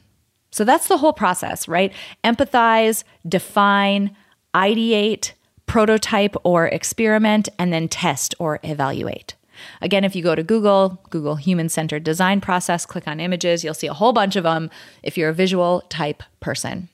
So 0.51 0.63
that's 0.63 0.87
the 0.87 0.97
whole 0.97 1.13
process, 1.13 1.67
right? 1.67 1.93
Empathize, 2.23 3.03
define, 3.27 4.15
ideate, 4.53 5.33
prototype 5.65 6.35
or 6.43 6.67
experiment, 6.67 7.49
and 7.59 7.73
then 7.73 7.89
test 7.89 8.33
or 8.39 8.59
evaluate. 8.63 9.35
Again, 9.81 10.03
if 10.03 10.15
you 10.15 10.23
go 10.23 10.35
to 10.35 10.43
Google, 10.43 11.01
Google 11.09 11.35
human 11.35 11.67
centered 11.67 12.03
design 12.03 12.41
process, 12.41 12.85
click 12.85 13.07
on 13.07 13.19
images, 13.19 13.63
you'll 13.63 13.73
see 13.73 13.87
a 13.87 13.93
whole 13.93 14.13
bunch 14.13 14.35
of 14.35 14.43
them 14.43 14.69
if 15.03 15.17
you're 15.17 15.29
a 15.29 15.33
visual 15.33 15.81
type 15.89 16.23
person. 16.39 16.89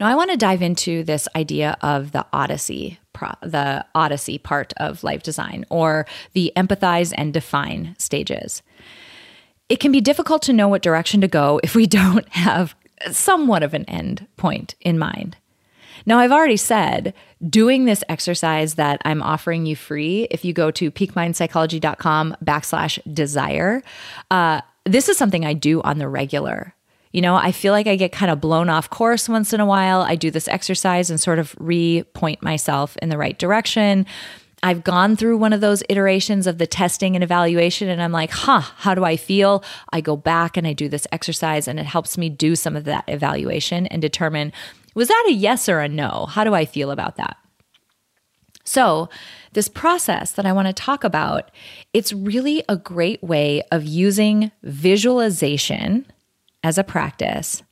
Now, 0.00 0.08
I 0.08 0.14
want 0.14 0.30
to 0.30 0.36
dive 0.36 0.62
into 0.62 1.04
this 1.04 1.28
idea 1.36 1.76
of 1.80 2.12
the 2.12 2.26
Odyssey, 2.32 2.98
the 3.42 3.84
Odyssey 3.94 4.38
part 4.38 4.72
of 4.76 5.04
life 5.04 5.22
design, 5.22 5.64
or 5.70 6.06
the 6.32 6.52
empathize 6.56 7.12
and 7.16 7.32
define 7.32 7.94
stages. 7.98 8.62
It 9.68 9.80
can 9.80 9.92
be 9.92 10.00
difficult 10.00 10.42
to 10.42 10.52
know 10.52 10.68
what 10.68 10.82
direction 10.82 11.20
to 11.20 11.28
go 11.28 11.60
if 11.62 11.74
we 11.74 11.86
don't 12.00 12.28
have 12.30 12.74
somewhat 13.10 13.62
of 13.62 13.74
an 13.74 13.84
end 13.86 14.26
point 14.36 14.74
in 14.80 14.98
mind. 14.98 15.36
Now, 16.04 16.18
I've 16.18 16.32
already 16.32 16.56
said 16.56 17.14
doing 17.48 17.84
this 17.84 18.02
exercise 18.08 18.74
that 18.74 19.00
I'm 19.04 19.22
offering 19.22 19.66
you 19.66 19.76
free, 19.76 20.26
if 20.30 20.44
you 20.44 20.52
go 20.52 20.70
to 20.72 20.90
peakmindpsychology.com 20.90 22.36
backslash 22.44 23.14
desire, 23.14 23.82
uh, 24.30 24.60
this 24.84 25.08
is 25.08 25.16
something 25.16 25.44
I 25.44 25.52
do 25.52 25.80
on 25.82 25.98
the 25.98 26.08
regular. 26.08 26.74
You 27.12 27.20
know, 27.20 27.36
I 27.36 27.52
feel 27.52 27.72
like 27.72 27.86
I 27.86 27.96
get 27.96 28.10
kind 28.10 28.30
of 28.30 28.40
blown 28.40 28.68
off 28.68 28.88
course 28.88 29.28
once 29.28 29.52
in 29.52 29.60
a 29.60 29.66
while. 29.66 30.00
I 30.00 30.14
do 30.14 30.30
this 30.30 30.48
exercise 30.48 31.10
and 31.10 31.20
sort 31.20 31.38
of 31.38 31.54
repoint 31.56 32.42
myself 32.42 32.96
in 33.02 33.10
the 33.10 33.18
right 33.18 33.38
direction. 33.38 34.06
I've 34.62 34.84
gone 34.84 35.16
through 35.16 35.38
one 35.38 35.52
of 35.52 35.60
those 35.60 35.82
iterations 35.88 36.46
of 36.46 36.58
the 36.58 36.66
testing 36.66 37.16
and 37.16 37.24
evaluation, 37.24 37.88
and 37.88 38.00
I'm 38.00 38.12
like, 38.12 38.30
huh, 38.30 38.60
how 38.60 38.94
do 38.94 39.04
I 39.04 39.16
feel? 39.16 39.64
I 39.92 40.00
go 40.00 40.16
back 40.16 40.56
and 40.56 40.66
I 40.66 40.72
do 40.72 40.88
this 40.88 41.06
exercise, 41.10 41.66
and 41.66 41.80
it 41.80 41.86
helps 41.86 42.16
me 42.16 42.28
do 42.28 42.54
some 42.54 42.76
of 42.76 42.84
that 42.84 43.04
evaluation 43.08 43.86
and 43.88 44.00
determine 44.00 44.52
was 44.94 45.08
that 45.08 45.24
a 45.28 45.32
yes 45.32 45.68
or 45.68 45.80
a 45.80 45.88
no? 45.88 46.26
How 46.26 46.44
do 46.44 46.54
I 46.54 46.66
feel 46.66 46.90
about 46.90 47.16
that? 47.16 47.38
So, 48.64 49.08
this 49.54 49.68
process 49.68 50.32
that 50.32 50.46
I 50.46 50.52
want 50.52 50.68
to 50.68 50.72
talk 50.72 51.02
about, 51.02 51.50
it's 51.92 52.12
really 52.12 52.62
a 52.68 52.76
great 52.76 53.22
way 53.22 53.62
of 53.72 53.84
using 53.84 54.52
visualization 54.62 56.06
as 56.62 56.78
a 56.78 56.84
practice 56.84 57.62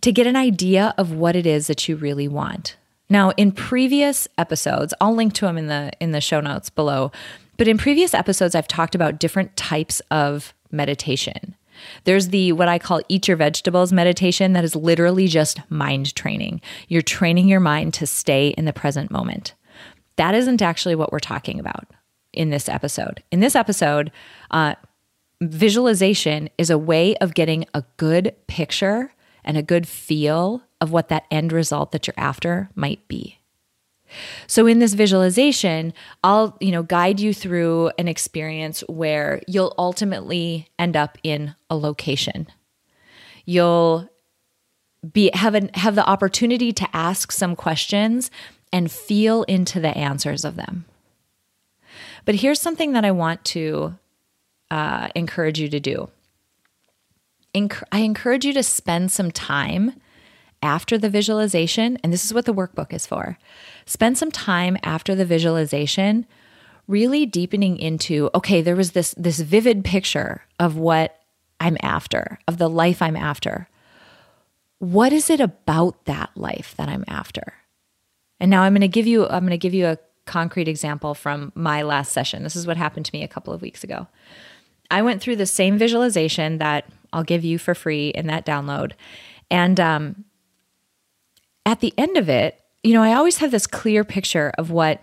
to 0.00 0.12
get 0.12 0.26
an 0.26 0.36
idea 0.36 0.94
of 0.98 1.12
what 1.12 1.36
it 1.36 1.46
is 1.46 1.66
that 1.66 1.88
you 1.88 1.96
really 1.96 2.28
want. 2.28 2.76
Now, 3.08 3.30
in 3.30 3.52
previous 3.52 4.26
episodes, 4.38 4.94
I'll 5.00 5.14
link 5.14 5.34
to 5.34 5.46
them 5.46 5.58
in 5.58 5.66
the 5.66 5.92
in 6.00 6.12
the 6.12 6.20
show 6.20 6.40
notes 6.40 6.70
below, 6.70 7.12
but 7.56 7.68
in 7.68 7.78
previous 7.78 8.14
episodes 8.14 8.54
I've 8.54 8.68
talked 8.68 8.94
about 8.94 9.18
different 9.18 9.56
types 9.56 10.00
of 10.10 10.54
meditation. 10.70 11.54
There's 12.04 12.28
the 12.28 12.52
what 12.52 12.68
I 12.68 12.78
call 12.78 13.02
eat 13.08 13.28
your 13.28 13.36
vegetables 13.36 13.92
meditation 13.92 14.52
that 14.52 14.64
is 14.64 14.76
literally 14.76 15.28
just 15.28 15.60
mind 15.70 16.14
training. 16.14 16.60
You're 16.88 17.02
training 17.02 17.48
your 17.48 17.60
mind 17.60 17.94
to 17.94 18.06
stay 18.06 18.48
in 18.48 18.64
the 18.64 18.72
present 18.72 19.10
moment. 19.10 19.54
That 20.16 20.34
isn't 20.34 20.62
actually 20.62 20.94
what 20.94 21.12
we're 21.12 21.18
talking 21.18 21.58
about 21.58 21.86
in 22.32 22.50
this 22.50 22.68
episode. 22.68 23.22
In 23.30 23.40
this 23.40 23.56
episode, 23.56 24.10
uh, 24.50 24.74
visualization 25.48 26.48
is 26.58 26.70
a 26.70 26.78
way 26.78 27.16
of 27.16 27.34
getting 27.34 27.66
a 27.74 27.84
good 27.96 28.34
picture 28.46 29.12
and 29.44 29.56
a 29.56 29.62
good 29.62 29.86
feel 29.86 30.62
of 30.80 30.92
what 30.92 31.08
that 31.08 31.24
end 31.30 31.52
result 31.52 31.92
that 31.92 32.06
you're 32.06 32.14
after 32.16 32.70
might 32.74 33.06
be. 33.08 33.38
So 34.46 34.66
in 34.66 34.78
this 34.78 34.94
visualization, 34.94 35.92
I'll, 36.22 36.56
you 36.60 36.70
know, 36.70 36.82
guide 36.82 37.20
you 37.20 37.34
through 37.34 37.90
an 37.98 38.06
experience 38.08 38.80
where 38.88 39.40
you'll 39.46 39.74
ultimately 39.76 40.68
end 40.78 40.96
up 40.96 41.18
in 41.22 41.54
a 41.68 41.76
location. 41.76 42.46
You'll 43.44 44.08
be 45.12 45.30
have 45.34 45.54
an, 45.54 45.70
have 45.74 45.94
the 45.94 46.08
opportunity 46.08 46.72
to 46.72 46.88
ask 46.96 47.32
some 47.32 47.56
questions 47.56 48.30
and 48.72 48.90
feel 48.90 49.42
into 49.44 49.80
the 49.80 49.96
answers 49.96 50.44
of 50.44 50.56
them. 50.56 50.84
But 52.24 52.36
here's 52.36 52.60
something 52.60 52.92
that 52.92 53.04
I 53.04 53.10
want 53.10 53.44
to 53.46 53.98
uh, 54.74 55.06
encourage 55.14 55.60
you 55.60 55.68
to 55.68 55.78
do. 55.78 56.10
Enc- 57.54 57.84
I 57.92 58.00
encourage 58.00 58.44
you 58.44 58.52
to 58.54 58.62
spend 58.64 59.12
some 59.12 59.30
time 59.30 59.92
after 60.64 60.98
the 60.98 61.08
visualization, 61.08 61.96
and 62.02 62.12
this 62.12 62.24
is 62.24 62.34
what 62.34 62.44
the 62.44 62.52
workbook 62.52 62.92
is 62.92 63.06
for. 63.06 63.38
Spend 63.86 64.18
some 64.18 64.32
time 64.32 64.76
after 64.82 65.14
the 65.14 65.24
visualization 65.24 66.26
really 66.88 67.24
deepening 67.24 67.78
into 67.78 68.28
okay 68.34 68.60
there 68.60 68.76
was 68.76 68.92
this 68.92 69.14
this 69.16 69.40
vivid 69.40 69.86
picture 69.86 70.42
of 70.58 70.76
what 70.76 71.18
i'm 71.58 71.78
after 71.80 72.38
of 72.46 72.58
the 72.58 72.68
life 72.68 73.00
i'm 73.00 73.16
after. 73.16 73.68
What 74.80 75.12
is 75.12 75.30
it 75.30 75.40
about 75.40 76.04
that 76.04 76.30
life 76.34 76.74
that 76.76 76.90
i'm 76.90 77.04
after? 77.06 77.54
And 78.40 78.50
now 78.50 78.62
i'm 78.62 78.72
going 78.72 78.80
to 78.82 78.88
give 78.88 79.06
you 79.06 79.24
i'm 79.28 79.44
going 79.44 79.50
to 79.50 79.56
give 79.56 79.72
you 79.72 79.86
a 79.86 79.98
concrete 80.26 80.68
example 80.68 81.14
from 81.14 81.52
my 81.54 81.82
last 81.82 82.10
session. 82.12 82.42
This 82.42 82.56
is 82.56 82.66
what 82.66 82.76
happened 82.76 83.06
to 83.06 83.14
me 83.14 83.22
a 83.22 83.28
couple 83.28 83.54
of 83.54 83.62
weeks 83.62 83.84
ago 83.84 84.08
i 84.90 85.02
went 85.02 85.20
through 85.20 85.36
the 85.36 85.46
same 85.46 85.78
visualization 85.78 86.58
that 86.58 86.84
i'll 87.12 87.24
give 87.24 87.44
you 87.44 87.58
for 87.58 87.74
free 87.74 88.08
in 88.08 88.26
that 88.26 88.46
download 88.46 88.92
and 89.50 89.78
um, 89.78 90.24
at 91.66 91.80
the 91.80 91.94
end 91.96 92.16
of 92.16 92.28
it 92.28 92.60
you 92.84 92.92
know, 92.92 93.02
I 93.02 93.14
always 93.14 93.38
have 93.38 93.50
this 93.50 93.66
clear 93.66 94.04
picture 94.04 94.52
of 94.58 94.70
what 94.70 95.02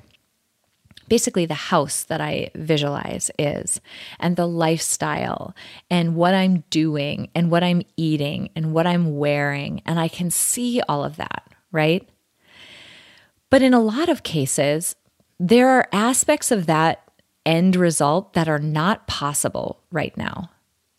basically 1.10 1.46
the 1.46 1.56
house 1.56 2.04
that 2.04 2.22
I 2.22 2.52
visualize 2.56 3.30
is, 3.38 3.82
and 4.20 4.36
the 4.38 4.48
lifestyle, 4.48 5.54
and 5.90 6.16
what 6.16 6.34
I'm 6.34 6.64
doing, 6.70 7.30
and 7.36 7.52
what 7.52 7.64
I'm 7.64 7.82
eating, 7.98 8.50
and 8.56 8.72
what 8.72 8.88
I'm 8.88 9.18
wearing. 9.18 9.82
And 9.86 10.00
I 10.00 10.08
can 10.08 10.30
see 10.30 10.80
all 10.88 11.04
of 11.04 11.18
that, 11.18 11.52
right? 11.72 12.08
But 13.50 13.64
in 13.64 13.74
a 13.74 13.82
lot 13.82 14.08
of 14.08 14.24
cases, 14.24 14.96
there 15.40 15.68
are 15.68 15.90
aspects 15.92 16.52
of 16.52 16.68
that 16.68 17.02
end 17.46 17.76
result 17.76 18.34
that 18.34 18.48
are 18.48 18.60
not 18.60 19.08
possible 19.08 19.82
right 19.92 20.16
now. 20.18 20.52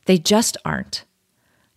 They 0.07 0.19
just 0.19 0.57
aren't. 0.65 1.05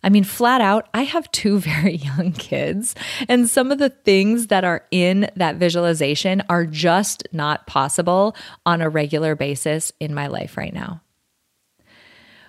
I 0.02 0.08
mean, 0.08 0.24
flat 0.24 0.60
out, 0.60 0.88
I 0.94 1.02
have 1.02 1.30
two 1.32 1.58
very 1.60 1.96
young 1.96 2.32
kids, 2.32 2.94
and 3.28 3.48
some 3.48 3.72
of 3.72 3.78
the 3.78 3.90
things 3.90 4.48
that 4.48 4.64
are 4.64 4.84
in 4.90 5.28
that 5.36 5.56
visualization 5.56 6.42
are 6.48 6.64
just 6.64 7.26
not 7.32 7.66
possible 7.66 8.36
on 8.64 8.80
a 8.80 8.88
regular 8.88 9.34
basis 9.34 9.92
in 9.98 10.14
my 10.14 10.26
life 10.28 10.56
right 10.56 10.72
now. 10.72 11.00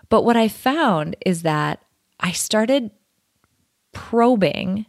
But 0.10 0.24
what 0.24 0.38
I 0.38 0.48
found 0.48 1.16
is 1.26 1.42
that 1.42 1.82
I 2.20 2.32
started 2.32 2.92
probing 3.92 4.86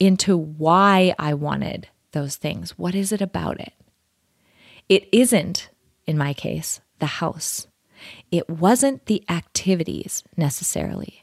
into 0.00 0.36
why 0.36 1.14
I 1.18 1.34
wanted 1.34 1.88
those 2.12 2.36
things. 2.36 2.78
What 2.78 2.94
is 2.94 3.12
it 3.12 3.20
about 3.20 3.60
it? 3.60 3.72
It 4.88 5.08
isn't, 5.12 5.68
in 6.08 6.18
my 6.18 6.32
case, 6.32 6.80
the 6.98 7.06
house. 7.06 7.68
It 8.32 8.48
wasn't 8.48 9.06
the 9.06 9.22
activities 9.28 10.24
necessarily. 10.36 11.22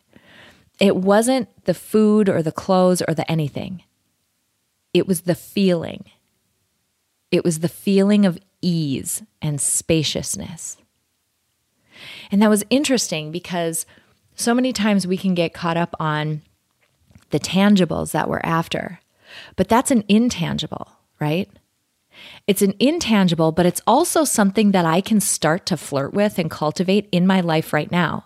It 0.80 0.95
wasn't 0.95 1.50
the 1.65 1.74
food 1.74 2.30
or 2.30 2.43
the 2.43 2.52
clothes 2.52 3.02
or 3.08 3.15
the 3.15 3.30
anything. 3.30 3.84
It 4.93 5.08
was 5.08 5.21
the 5.21 5.36
feeling. 5.36 6.06
It 7.32 7.43
was 7.43 7.60
the 7.60 7.67
feeling 7.69 8.26
of 8.26 8.38
ease 8.62 9.24
and 9.41 9.60
spaciousness. 9.60 10.78
And 12.32 12.41
that 12.41 12.50
was 12.50 12.63
interesting 12.69 13.32
because 13.32 13.86
so 14.36 14.54
many 14.54 14.71
times 14.71 15.08
we 15.08 15.17
can 15.17 15.34
get 15.34 15.54
caught 15.54 15.78
up 15.78 15.95
on 16.00 16.43
the 17.32 17.39
tangibles 17.39 18.12
that 18.12 18.30
we're 18.30 18.41
after, 18.43 19.00
but 19.56 19.67
that's 19.67 19.91
an 19.91 20.04
intangible, 20.08 20.91
right? 21.19 21.50
It's 22.48 22.62
an 22.62 22.74
intangible, 22.80 23.52
but 23.52 23.66
it's 23.66 23.82
also 23.88 24.24
something 24.24 24.72
that 24.72 24.86
I 24.86 25.02
can 25.02 25.20
start 25.20 25.66
to 25.68 25.78
flirt 25.78 26.14
with 26.14 26.38
and 26.38 26.50
cultivate 26.50 27.10
in 27.12 27.26
my 27.28 27.42
life 27.42 27.74
right 27.74 27.92
now. 27.92 28.24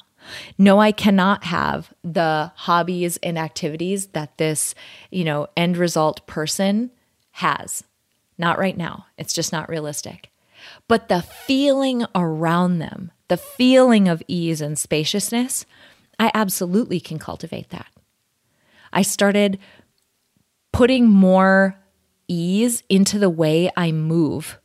No, 0.58 0.80
I 0.80 0.92
cannot 0.92 1.46
have 1.46 1.94
the 2.04 2.52
hobbies 2.56 3.18
and 3.24 3.38
activities 3.38 4.08
that 4.08 4.38
this, 4.38 4.76
you 5.10 5.24
know, 5.24 5.48
end 5.56 5.78
result 5.78 6.26
person 6.28 6.92
has. 7.32 7.84
Not 8.38 8.60
right 8.60 8.78
now. 8.78 9.06
It's 9.18 9.34
just 9.34 9.52
not 9.52 9.70
realistic. 9.70 10.30
But 10.88 11.08
the 11.08 11.22
feeling 11.22 12.06
around 12.14 12.80
them, 12.80 13.12
the 13.28 13.38
feeling 13.38 14.08
of 14.08 14.24
ease 14.28 14.62
and 14.62 14.78
spaciousness, 14.78 15.66
I 16.20 16.32
absolutely 16.34 17.00
can 17.00 17.20
cultivate 17.20 17.70
that. 17.70 17.88
I 18.92 19.02
started 19.04 19.60
putting 20.72 21.08
more 21.08 21.76
ease 22.30 22.84
into 22.88 23.20
the 23.20 23.30
way 23.30 23.70
I 23.76 23.92
move 23.92 24.60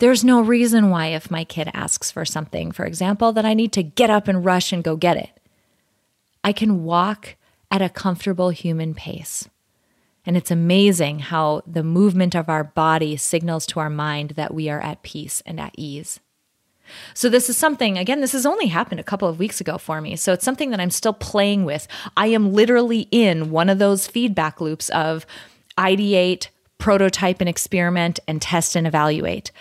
there's 0.00 0.24
no 0.24 0.40
reason 0.40 0.88
why, 0.88 1.08
if 1.08 1.30
my 1.30 1.44
kid 1.44 1.70
asks 1.74 2.10
for 2.10 2.24
something, 2.24 2.72
for 2.72 2.86
example, 2.86 3.32
that 3.32 3.44
I 3.44 3.52
need 3.52 3.70
to 3.72 3.82
get 3.82 4.08
up 4.08 4.28
and 4.28 4.44
rush 4.44 4.72
and 4.72 4.82
go 4.82 4.96
get 4.96 5.18
it. 5.18 5.28
I 6.42 6.54
can 6.54 6.84
walk 6.84 7.36
at 7.70 7.82
a 7.82 7.90
comfortable 7.90 8.48
human 8.48 8.94
pace. 8.94 9.46
And 10.24 10.38
it's 10.38 10.50
amazing 10.50 11.18
how 11.18 11.62
the 11.66 11.82
movement 11.82 12.34
of 12.34 12.48
our 12.48 12.64
body 12.64 13.18
signals 13.18 13.66
to 13.66 13.80
our 13.80 13.90
mind 13.90 14.30
that 14.30 14.54
we 14.54 14.70
are 14.70 14.80
at 14.80 15.02
peace 15.02 15.42
and 15.44 15.60
at 15.60 15.74
ease. 15.76 16.18
So, 17.12 17.28
this 17.28 17.50
is 17.50 17.58
something, 17.58 17.98
again, 17.98 18.20
this 18.22 18.32
has 18.32 18.46
only 18.46 18.66
happened 18.66 19.00
a 19.00 19.04
couple 19.04 19.28
of 19.28 19.38
weeks 19.38 19.60
ago 19.60 19.76
for 19.76 20.00
me. 20.00 20.16
So, 20.16 20.32
it's 20.32 20.44
something 20.44 20.70
that 20.70 20.80
I'm 20.80 20.90
still 20.90 21.12
playing 21.12 21.64
with. 21.64 21.86
I 22.16 22.28
am 22.28 22.54
literally 22.54 23.06
in 23.10 23.50
one 23.50 23.68
of 23.68 23.78
those 23.78 24.06
feedback 24.06 24.60
loops 24.62 24.88
of 24.88 25.26
ideate, 25.78 26.48
prototype 26.80 27.40
and 27.40 27.48
experiment, 27.48 28.18
and 28.26 28.42
test 28.42 28.74
and 28.74 28.86
evaluate. 28.86 29.52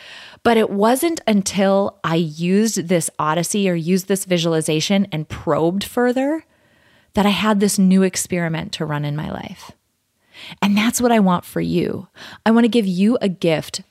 But 0.41 0.57
it 0.57 0.69
wasn't 0.69 1.21
until 1.27 1.99
I 2.03 2.15
used 2.15 2.87
this 2.87 3.09
Odyssey 3.19 3.69
or 3.69 3.75
used 3.75 4.07
this 4.07 4.25
visualization 4.25 5.07
and 5.11 5.29
probed 5.29 5.83
further 5.83 6.45
that 7.13 7.25
I 7.25 7.29
had 7.29 7.59
this 7.59 7.77
new 7.77 8.01
experiment 8.03 8.71
to 8.73 8.85
run 8.85 9.05
in 9.05 9.15
my 9.15 9.29
life. 9.29 9.71
And 10.61 10.77
that's 10.77 11.01
what 11.01 11.11
I 11.11 11.19
want 11.19 11.45
for 11.45 11.61
you. 11.61 12.07
I 12.45 12.51
want 12.51 12.63
to 12.63 12.69
give 12.69 12.87
you 12.87 13.17
a 13.21 13.29
gift 13.29 13.81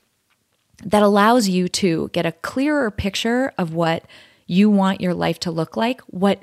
that 0.85 1.03
allows 1.03 1.49
you 1.49 1.69
to 1.69 2.09
get 2.13 2.25
a 2.25 2.33
clearer 2.33 2.91
picture 2.91 3.53
of 3.59 3.75
what 3.75 4.05
you 4.47 4.71
want 4.71 5.01
your 5.01 5.15
life 5.15 5.39
to 5.41 5.51
look 5.51 5.77
like, 5.77 6.01
what 6.03 6.43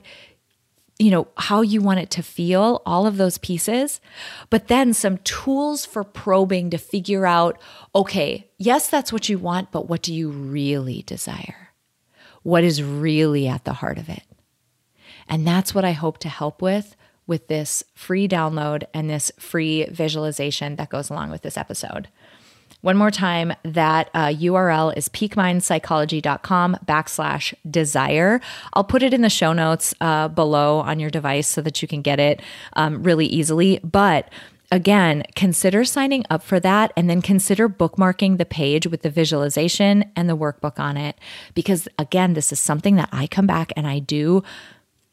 you 0.98 1.12
know, 1.12 1.28
how 1.38 1.62
you 1.62 1.82
want 1.82 2.00
it 2.00 2.10
to 2.12 2.24
feel, 2.24 2.82
all 2.86 3.06
of 3.06 3.18
those 3.18 3.38
pieces, 3.38 4.00
but 4.50 4.68
then 4.68 4.94
some 4.94 5.18
tools 5.20 5.86
for 5.86 6.04
probing 6.04 6.70
to 6.70 6.78
figure 6.78 7.26
out 7.26 7.60
okay, 7.94 8.50
yes, 8.58 8.90
that's 8.90 9.12
what 9.12 9.30
you 9.30 9.38
want, 9.38 9.72
but 9.72 9.90
what 9.90 10.02
do 10.02 10.14
you 10.14 10.30
really 10.30 11.04
desire? 11.04 11.70
What 12.44 12.64
is 12.64 12.84
really 12.84 13.48
at 13.48 13.66
the 13.66 13.74
heart 13.74 13.98
of 13.98 14.10
it? 14.10 14.24
And 15.28 15.46
that's 15.48 15.74
what 15.74 15.86
I 15.86 15.94
hope 15.94 16.20
to 16.20 16.30
help 16.30 16.62
with 16.62 16.96
with 17.28 17.48
this 17.48 17.84
free 17.96 18.28
download 18.28 18.84
and 18.94 19.10
this 19.10 19.32
free 19.40 19.86
visualization 19.86 20.76
that 20.76 20.90
goes 20.90 21.10
along 21.10 21.32
with 21.32 21.42
this 21.42 21.58
episode. 21.58 22.08
One 22.86 22.98
more 22.98 23.10
time, 23.10 23.52
that 23.64 24.12
uh, 24.14 24.28
URL 24.28 24.96
is 24.96 25.10
peakmindpsychology.com 25.10 26.78
backslash 26.86 27.56
desire. 27.68 28.40
I'll 28.74 28.84
put 28.84 29.02
it 29.02 29.12
in 29.12 29.24
the 29.24 29.30
show 29.32 29.54
notes 29.54 29.96
uh, 30.02 30.28
below 30.28 30.82
on 30.82 31.00
your 31.00 31.10
device 31.10 31.48
so 31.48 31.64
that 31.64 31.82
you 31.82 31.88
can 31.88 32.04
get 32.04 32.20
it 32.20 32.44
um, 32.74 33.02
really 33.02 33.26
easily. 33.26 33.80
But 33.84 34.30
again, 34.72 35.24
consider 35.36 35.84
signing 35.84 36.26
up 36.30 36.44
for 36.44 36.60
that 36.60 36.94
and 36.96 37.10
then 37.10 37.24
consider 37.24 37.68
bookmarking 37.68 38.38
the 38.38 38.46
page 38.46 38.86
with 38.86 39.02
the 39.02 39.10
visualization 39.10 40.06
and 40.16 40.30
the 40.30 40.38
workbook 40.38 40.80
on 40.80 40.96
it. 40.96 41.18
Because 41.56 41.88
again, 41.98 42.36
this 42.36 42.52
is 42.52 42.60
something 42.60 42.98
that 42.98 43.10
I 43.12 43.26
come 43.26 43.48
back 43.48 43.74
and 43.76 43.88
I 43.88 43.98
do 43.98 44.44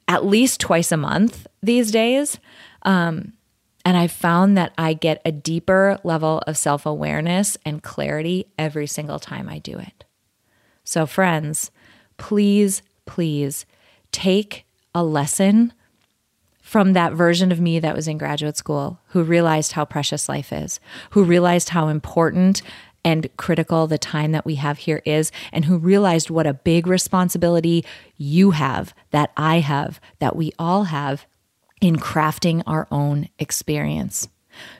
at 0.08 0.26
least 0.26 0.60
twice 0.60 0.92
a 0.92 0.98
month 0.98 1.46
these 1.62 1.90
days. 1.90 2.38
Um, 2.82 3.32
and 3.84 3.96
I 3.96 4.06
found 4.06 4.56
that 4.56 4.72
I 4.78 4.94
get 4.94 5.20
a 5.24 5.32
deeper 5.32 5.98
level 6.04 6.42
of 6.46 6.56
self 6.56 6.86
awareness 6.86 7.56
and 7.64 7.82
clarity 7.82 8.46
every 8.58 8.86
single 8.86 9.18
time 9.18 9.48
I 9.48 9.58
do 9.58 9.78
it. 9.78 10.04
So, 10.84 11.06
friends, 11.06 11.70
please, 12.16 12.82
please 13.06 13.66
take 14.10 14.64
a 14.94 15.02
lesson 15.02 15.72
from 16.60 16.92
that 16.92 17.12
version 17.12 17.52
of 17.52 17.60
me 17.60 17.78
that 17.80 17.94
was 17.94 18.08
in 18.08 18.18
graduate 18.18 18.56
school 18.56 19.00
who 19.08 19.22
realized 19.22 19.72
how 19.72 19.84
precious 19.84 20.28
life 20.28 20.52
is, 20.52 20.80
who 21.10 21.24
realized 21.24 21.70
how 21.70 21.88
important 21.88 22.62
and 23.04 23.28
critical 23.36 23.86
the 23.86 23.98
time 23.98 24.32
that 24.32 24.46
we 24.46 24.54
have 24.54 24.78
here 24.78 25.02
is, 25.04 25.32
and 25.52 25.64
who 25.64 25.76
realized 25.76 26.30
what 26.30 26.46
a 26.46 26.54
big 26.54 26.86
responsibility 26.86 27.84
you 28.16 28.52
have, 28.52 28.94
that 29.10 29.32
I 29.36 29.58
have, 29.58 30.00
that 30.20 30.36
we 30.36 30.52
all 30.58 30.84
have 30.84 31.26
in 31.82 31.96
crafting 31.96 32.62
our 32.64 32.86
own 32.90 33.28
experience. 33.40 34.28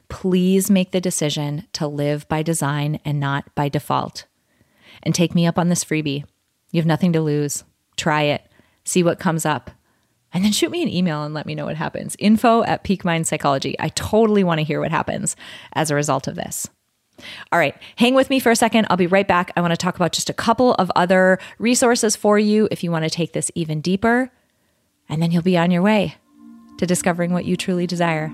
Please 0.08 0.70
make 0.70 0.92
the 0.92 1.00
decision 1.00 1.66
to 1.72 1.86
live 1.86 2.28
by 2.28 2.42
design 2.42 3.00
and 3.04 3.18
not 3.18 3.52
by 3.56 3.68
default. 3.68 4.26
And 5.02 5.14
take 5.14 5.34
me 5.34 5.44
up 5.44 5.58
on 5.58 5.68
this 5.68 5.84
freebie. 5.84 6.24
You 6.70 6.80
have 6.80 6.86
nothing 6.86 7.12
to 7.14 7.20
lose. 7.20 7.64
Try 7.96 8.22
it, 8.22 8.48
see 8.84 9.02
what 9.02 9.18
comes 9.18 9.44
up, 9.44 9.70
and 10.32 10.44
then 10.44 10.52
shoot 10.52 10.70
me 10.70 10.82
an 10.82 10.88
email 10.88 11.24
and 11.24 11.34
let 11.34 11.44
me 11.44 11.54
know 11.54 11.66
what 11.66 11.76
happens. 11.76 12.16
Info 12.18 12.62
at 12.62 12.84
Peak 12.84 13.04
Mind 13.04 13.26
Psychology. 13.26 13.74
I 13.80 13.88
totally 13.88 14.44
want 14.44 14.60
to 14.60 14.64
hear 14.64 14.80
what 14.80 14.92
happens 14.92 15.34
as 15.72 15.90
a 15.90 15.94
result 15.94 16.28
of 16.28 16.36
this. 16.36 16.68
All 17.50 17.58
right, 17.58 17.76
hang 17.96 18.14
with 18.14 18.30
me 18.30 18.38
for 18.38 18.50
a 18.50 18.56
second. 18.56 18.86
I'll 18.88 18.96
be 18.96 19.06
right 19.06 19.28
back. 19.28 19.50
I 19.56 19.60
want 19.60 19.72
to 19.72 19.76
talk 19.76 19.96
about 19.96 20.12
just 20.12 20.30
a 20.30 20.34
couple 20.34 20.74
of 20.74 20.90
other 20.96 21.38
resources 21.58 22.16
for 22.16 22.38
you 22.38 22.68
if 22.70 22.84
you 22.84 22.90
want 22.90 23.04
to 23.04 23.10
take 23.10 23.32
this 23.32 23.50
even 23.54 23.80
deeper, 23.80 24.30
and 25.08 25.20
then 25.20 25.32
you'll 25.32 25.42
be 25.42 25.58
on 25.58 25.70
your 25.70 25.82
way 25.82 26.16
to 26.82 26.86
discovering 26.86 27.32
what 27.32 27.44
you 27.44 27.56
truly 27.56 27.86
desire. 27.86 28.32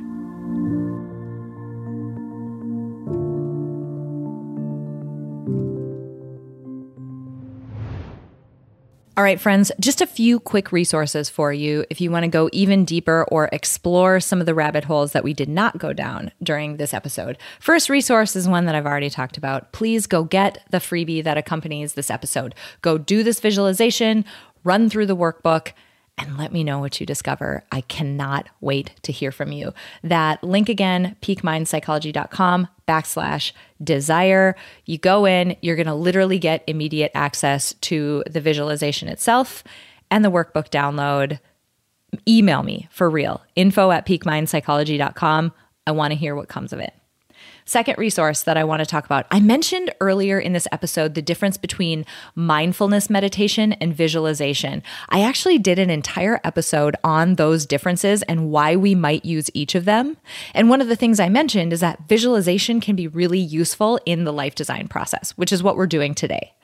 All 9.18 9.24
right, 9.24 9.38
friends, 9.38 9.70
just 9.78 10.00
a 10.00 10.06
few 10.06 10.40
quick 10.40 10.72
resources 10.72 11.28
for 11.28 11.52
you 11.52 11.84
if 11.90 12.00
you 12.00 12.10
want 12.10 12.22
to 12.22 12.28
go 12.28 12.48
even 12.54 12.86
deeper 12.86 13.26
or 13.30 13.50
explore 13.52 14.18
some 14.18 14.40
of 14.40 14.46
the 14.46 14.54
rabbit 14.54 14.84
holes 14.84 15.12
that 15.12 15.24
we 15.24 15.34
did 15.34 15.50
not 15.50 15.76
go 15.76 15.92
down 15.92 16.32
during 16.42 16.78
this 16.78 16.94
episode. 16.94 17.36
First 17.60 17.90
resource 17.90 18.34
is 18.34 18.48
one 18.48 18.64
that 18.64 18.74
I've 18.74 18.86
already 18.86 19.10
talked 19.10 19.36
about. 19.36 19.72
Please 19.72 20.06
go 20.06 20.24
get 20.24 20.64
the 20.70 20.78
freebie 20.78 21.22
that 21.22 21.36
accompanies 21.36 21.92
this 21.92 22.10
episode. 22.10 22.54
Go 22.80 22.96
do 22.96 23.22
this 23.22 23.40
visualization, 23.40 24.24
run 24.64 24.88
through 24.88 25.04
the 25.04 25.16
workbook, 25.16 25.72
and 26.18 26.36
let 26.36 26.52
me 26.52 26.64
know 26.64 26.78
what 26.78 27.00
you 27.00 27.06
discover. 27.06 27.64
I 27.70 27.82
cannot 27.82 28.48
wait 28.60 28.92
to 29.02 29.12
hear 29.12 29.32
from 29.32 29.52
you. 29.52 29.72
That 30.02 30.42
link 30.42 30.68
again, 30.68 31.16
peakmindpsychology.com 31.22 32.68
backslash 32.86 33.52
desire. 33.82 34.56
You 34.84 34.98
go 34.98 35.24
in, 35.24 35.56
you're 35.62 35.76
going 35.76 35.86
to 35.86 35.94
literally 35.94 36.38
get 36.38 36.64
immediate 36.66 37.12
access 37.14 37.74
to 37.74 38.24
the 38.28 38.40
visualization 38.40 39.08
itself 39.08 39.62
and 40.10 40.24
the 40.24 40.30
workbook 40.30 40.70
download. 40.70 41.38
Email 42.26 42.62
me 42.62 42.88
for 42.90 43.08
real, 43.08 43.42
info 43.54 43.90
at 43.90 44.06
peakmindpsychology.com. 44.06 45.52
I 45.86 45.90
want 45.92 46.12
to 46.12 46.16
hear 46.16 46.34
what 46.34 46.48
comes 46.48 46.72
of 46.72 46.80
it. 46.80 46.92
Second 47.68 47.98
resource 47.98 48.44
that 48.44 48.56
I 48.56 48.64
want 48.64 48.80
to 48.80 48.86
talk 48.86 49.04
about 49.04 49.26
I 49.30 49.40
mentioned 49.40 49.92
earlier 50.00 50.40
in 50.40 50.54
this 50.54 50.66
episode 50.72 51.12
the 51.12 51.20
difference 51.20 51.58
between 51.58 52.06
mindfulness 52.34 53.10
meditation 53.10 53.74
and 53.74 53.94
visualization. 53.94 54.82
I 55.10 55.20
actually 55.20 55.58
did 55.58 55.78
an 55.78 55.90
entire 55.90 56.40
episode 56.44 56.96
on 57.04 57.34
those 57.34 57.66
differences 57.66 58.22
and 58.22 58.50
why 58.50 58.74
we 58.74 58.94
might 58.94 59.26
use 59.26 59.50
each 59.52 59.74
of 59.74 59.84
them. 59.84 60.16
And 60.54 60.70
one 60.70 60.80
of 60.80 60.88
the 60.88 60.96
things 60.96 61.20
I 61.20 61.28
mentioned 61.28 61.74
is 61.74 61.80
that 61.80 62.08
visualization 62.08 62.80
can 62.80 62.96
be 62.96 63.06
really 63.06 63.38
useful 63.38 64.00
in 64.06 64.24
the 64.24 64.32
life 64.32 64.54
design 64.54 64.88
process, 64.88 65.32
which 65.32 65.52
is 65.52 65.62
what 65.62 65.76
we're 65.76 65.86
doing 65.86 66.14
today. 66.14 66.54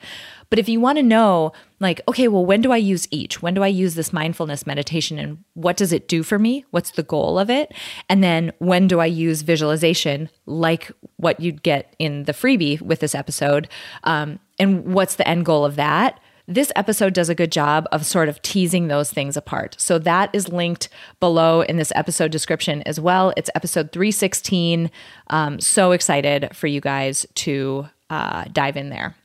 But 0.49 0.59
if 0.59 0.69
you 0.69 0.79
want 0.79 0.97
to 0.97 1.03
know, 1.03 1.51
like, 1.79 2.01
okay, 2.07 2.27
well, 2.27 2.45
when 2.45 2.61
do 2.61 2.71
I 2.71 2.77
use 2.77 3.07
each? 3.11 3.41
When 3.41 3.53
do 3.53 3.63
I 3.63 3.67
use 3.67 3.95
this 3.95 4.13
mindfulness 4.13 4.65
meditation 4.65 5.19
and 5.19 5.43
what 5.53 5.77
does 5.77 5.91
it 5.91 6.07
do 6.07 6.23
for 6.23 6.39
me? 6.39 6.65
What's 6.71 6.91
the 6.91 7.03
goal 7.03 7.37
of 7.37 7.49
it? 7.49 7.73
And 8.09 8.23
then 8.23 8.51
when 8.59 8.87
do 8.87 8.99
I 8.99 9.05
use 9.05 9.41
visualization, 9.41 10.29
like 10.45 10.91
what 11.17 11.39
you'd 11.39 11.63
get 11.63 11.95
in 11.99 12.23
the 12.23 12.33
freebie 12.33 12.81
with 12.81 12.99
this 12.99 13.15
episode? 13.15 13.67
Um, 14.03 14.39
and 14.59 14.93
what's 14.93 15.15
the 15.15 15.27
end 15.27 15.45
goal 15.45 15.65
of 15.65 15.75
that? 15.75 16.19
This 16.47 16.71
episode 16.75 17.15
does 17.15 17.29
a 17.29 17.35
good 17.35 17.51
job 17.51 17.87
of 17.91 18.05
sort 18.05 18.29
of 18.29 18.39
teasing 18.43 18.87
those 18.87 19.11
things 19.11 19.35
apart. 19.35 19.75
So 19.79 19.97
that 19.99 20.29
is 20.31 20.47
linked 20.47 20.89
below 21.19 21.61
in 21.61 21.77
this 21.77 21.91
episode 21.95 22.31
description 22.31 22.83
as 22.83 22.99
well. 22.99 23.33
It's 23.35 23.49
episode 23.55 23.91
316. 23.91 24.91
Um, 25.31 25.59
so 25.59 25.91
excited 25.91 26.55
for 26.55 26.67
you 26.67 26.81
guys 26.81 27.25
to 27.35 27.89
uh, 28.11 28.45
dive 28.51 28.77
in 28.77 28.89
there. 28.89 29.15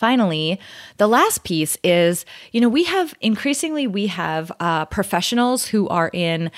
Finally, 0.00 0.58
the 0.96 1.06
last 1.06 1.44
piece 1.44 1.76
is, 1.84 2.24
you 2.52 2.60
know, 2.62 2.70
we 2.70 2.84
have 2.84 3.12
increasingly 3.20 3.86
we 3.86 4.06
have 4.06 4.50
uh, 4.58 4.86
professionals 4.86 5.66
who 5.66 5.86
are 5.88 6.08
in 6.14 6.50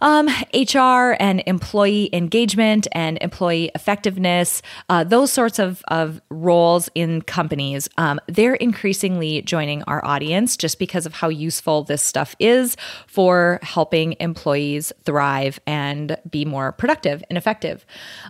um, 0.00 0.28
HR 0.52 1.16
and 1.18 1.42
employee 1.46 2.08
engagement 2.12 2.86
and 2.92 3.18
employee 3.20 3.70
effectiveness, 3.74 4.62
uh, 4.88 5.02
those 5.02 5.32
sorts 5.32 5.58
of, 5.58 5.82
of 5.88 6.20
roles 6.30 6.88
in 6.94 7.22
companies, 7.22 7.88
um, 7.96 8.20
they're 8.28 8.54
increasingly 8.54 9.42
joining 9.42 9.82
our 9.84 10.04
audience 10.04 10.56
just 10.56 10.78
because 10.78 11.06
of 11.06 11.14
how 11.14 11.28
useful 11.28 11.82
this 11.82 12.02
stuff 12.02 12.36
is 12.38 12.76
for 13.08 13.58
helping 13.62 14.14
employees 14.20 14.92
thrive 15.04 15.58
and 15.66 16.16
be 16.30 16.44
more 16.44 16.70
productive 16.70 17.24
and 17.28 17.36
effective. 17.36 17.84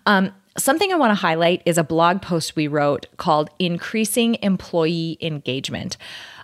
Um, 0.07 0.33
Something 0.57 0.93
I 0.93 0.97
want 0.97 1.11
to 1.11 1.17
highlight 1.17 1.63
is 1.67 1.79
a 1.79 1.85
blog 1.85 2.23
post 2.23 2.55
we 2.55 2.69
wrote 2.69 3.07
called 3.17 3.51
Increasing 3.59 4.37
Employee 4.41 5.19
Engagement. 5.21 5.97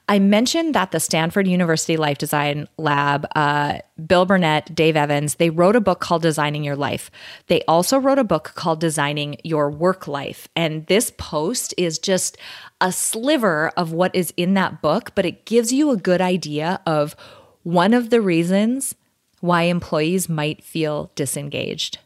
I 0.09 0.19
mentioned 0.19 0.75
that 0.75 0.91
the 0.91 0.99
Stanford 0.99 1.47
University 1.47 1.97
Life 1.97 2.19
Design 2.19 2.67
Lab, 2.77 3.25
uh, 3.37 3.79
Bill 4.05 4.27
Burnett, 4.27 4.75
Dave 4.75 4.97
Evans, 4.97 5.37
they 5.37 5.49
wrote 5.49 5.77
a 5.77 5.81
book 5.81 6.01
called 6.01 6.23
Designing 6.23 6.65
Your 6.65 6.75
Life. 6.75 7.13
They 7.47 7.63
also 7.69 7.99
wrote 7.99 8.19
a 8.19 8.25
book 8.25 8.51
called 8.57 8.81
Designing 8.81 9.37
Your 9.45 9.71
Work 9.71 10.09
Life. 10.09 10.49
And 10.57 10.85
this 10.89 11.13
post 11.17 11.73
is 11.77 11.97
just 11.97 12.37
a 12.81 12.91
sliver 12.91 13.69
of 13.77 13.93
what 13.93 14.13
is 14.13 14.35
in 14.37 14.55
that 14.55 14.83
book, 14.83 15.13
but 15.15 15.25
it 15.25 15.45
gives 15.45 15.73
you 15.73 15.91
a 15.91 15.97
good 15.97 16.21
idea 16.21 16.81
of 16.85 17.15
one 17.63 17.95
of 17.95 18.11
the 18.11 18.21
reasons 18.21 18.97
why 19.39 19.63
employees 19.63 20.29
might 20.29 20.65
feel 20.65 21.13
disengaged. 21.15 21.99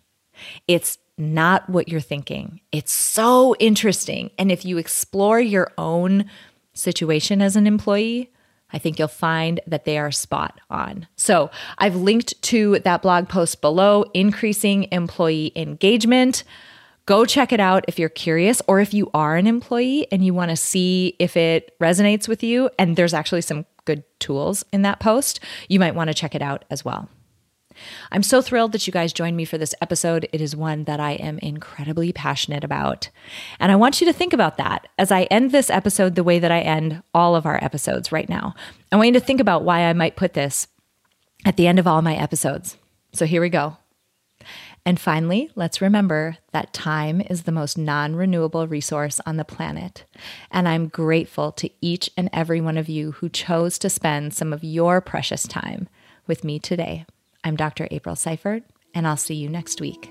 It's 0.69 0.99
not 1.17 1.69
what 1.69 1.89
you're 1.89 2.01
thinking. 2.01 2.61
It's 2.73 2.93
so 2.93 3.55
interesting. 3.59 4.31
And 4.39 4.51
if 4.51 4.65
you 4.65 4.79
explore 4.79 5.41
your 5.41 5.73
own 5.79 6.25
situation 6.73 7.41
as 7.41 7.57
an 7.57 7.67
employee, 7.67 8.33
I 8.73 8.79
think 8.79 8.99
you'll 8.99 9.09
find 9.09 9.61
that 9.69 9.85
they 9.85 9.99
are 9.99 10.11
spot 10.11 10.61
on. 10.69 11.07
So 11.17 11.51
I've 11.79 11.95
linked 11.95 12.41
to 12.43 12.81
that 12.81 13.03
blog 13.03 13.29
post 13.29 13.61
below, 13.61 14.05
Increasing 14.15 14.89
Employee 14.91 15.53
Engagement. 15.55 16.43
Go 17.07 17.25
check 17.25 17.53
it 17.53 17.61
out 17.61 17.85
if 17.87 17.99
you're 17.99 18.09
curious, 18.09 18.61
or 18.67 18.81
if 18.81 18.93
you 18.93 19.11
are 19.15 19.37
an 19.37 19.47
employee 19.47 20.09
and 20.11 20.25
you 20.25 20.35
want 20.35 20.51
to 20.51 20.57
see 20.57 21.15
if 21.21 21.37
it 21.37 21.79
resonates 21.79 22.27
with 22.27 22.43
you. 22.43 22.71
And 22.79 22.97
there's 22.97 23.15
actually 23.15 23.43
some 23.43 23.67
good 23.85 24.03
tools 24.19 24.65
in 24.73 24.83
that 24.83 24.99
post. 24.99 25.39
You 25.69 25.79
might 25.79 25.95
want 25.95 26.09
to 26.09 26.15
check 26.15 26.35
it 26.35 26.43
out 26.43 26.65
as 26.71 26.85
well. 26.85 27.09
I'm 28.13 28.23
so 28.23 28.41
thrilled 28.41 28.73
that 28.73 28.87
you 28.87 28.93
guys 28.93 29.13
joined 29.13 29.37
me 29.37 29.45
for 29.45 29.59
this 29.59 29.75
episode. 29.81 30.29
It 30.33 30.41
is 30.41 30.57
one 30.57 30.85
that 30.85 31.01
I 31.01 31.13
am 31.13 31.39
incredibly 31.39 32.13
passionate 32.13 32.65
about. 32.65 33.11
And 33.61 33.73
I 33.73 33.77
want 33.77 34.01
you 34.01 34.07
to 34.07 34.13
think 34.13 34.33
about 34.33 34.57
that 34.59 34.89
as 34.99 35.11
I 35.11 35.25
end 35.25 35.53
this 35.53 35.71
episode 35.71 36.15
the 36.15 36.25
way 36.25 36.39
that 36.39 36.53
I 36.53 36.61
end 36.61 37.03
all 37.13 37.37
of 37.37 37.47
our 37.47 37.63
episodes 37.63 38.13
right 38.13 38.29
now. 38.29 38.55
I 38.93 38.97
want 38.97 39.09
you 39.09 39.15
to 39.15 39.21
think 39.21 39.41
about 39.41 39.65
why 39.65 39.81
I 39.81 39.93
might 39.93 40.17
put 40.17 40.35
this 40.35 40.69
at 41.45 41.57
the 41.57 41.67
end 41.67 41.79
of 41.79 41.87
all 41.87 42.03
my 42.03 42.17
episodes. 42.17 42.77
So 43.13 43.27
here 43.27 43.41
we 43.41 43.49
go. 43.49 43.77
And 44.87 45.01
finally, 45.01 45.51
let's 45.55 45.81
remember 45.81 46.37
that 46.53 46.75
time 46.75 47.23
is 47.23 47.45
the 47.45 47.53
most 47.53 47.79
non 47.79 48.15
renewable 48.17 48.69
resource 48.69 49.21
on 49.25 49.39
the 49.39 49.45
planet. 49.45 50.05
And 50.51 50.69
I'm 50.69 50.89
grateful 50.89 51.53
to 51.53 51.71
each 51.81 52.11
and 52.17 52.29
every 52.33 52.61
one 52.61 52.77
of 52.77 52.89
you 52.89 53.13
who 53.13 53.31
chose 53.31 53.79
to 53.79 53.89
spend 53.89 54.35
some 54.35 54.53
of 54.53 54.63
your 54.63 55.01
precious 55.01 55.45
time 55.45 55.89
with 56.27 56.45
me 56.45 56.59
today. 56.59 57.07
I'm 57.45 57.57
Dr. 57.57 57.87
April 57.91 58.17
Seifert, 58.17 58.63
and 58.95 59.07
I'll 59.07 59.19
see 59.19 59.35
you 59.35 59.51
next 59.51 59.81
week. 59.81 60.11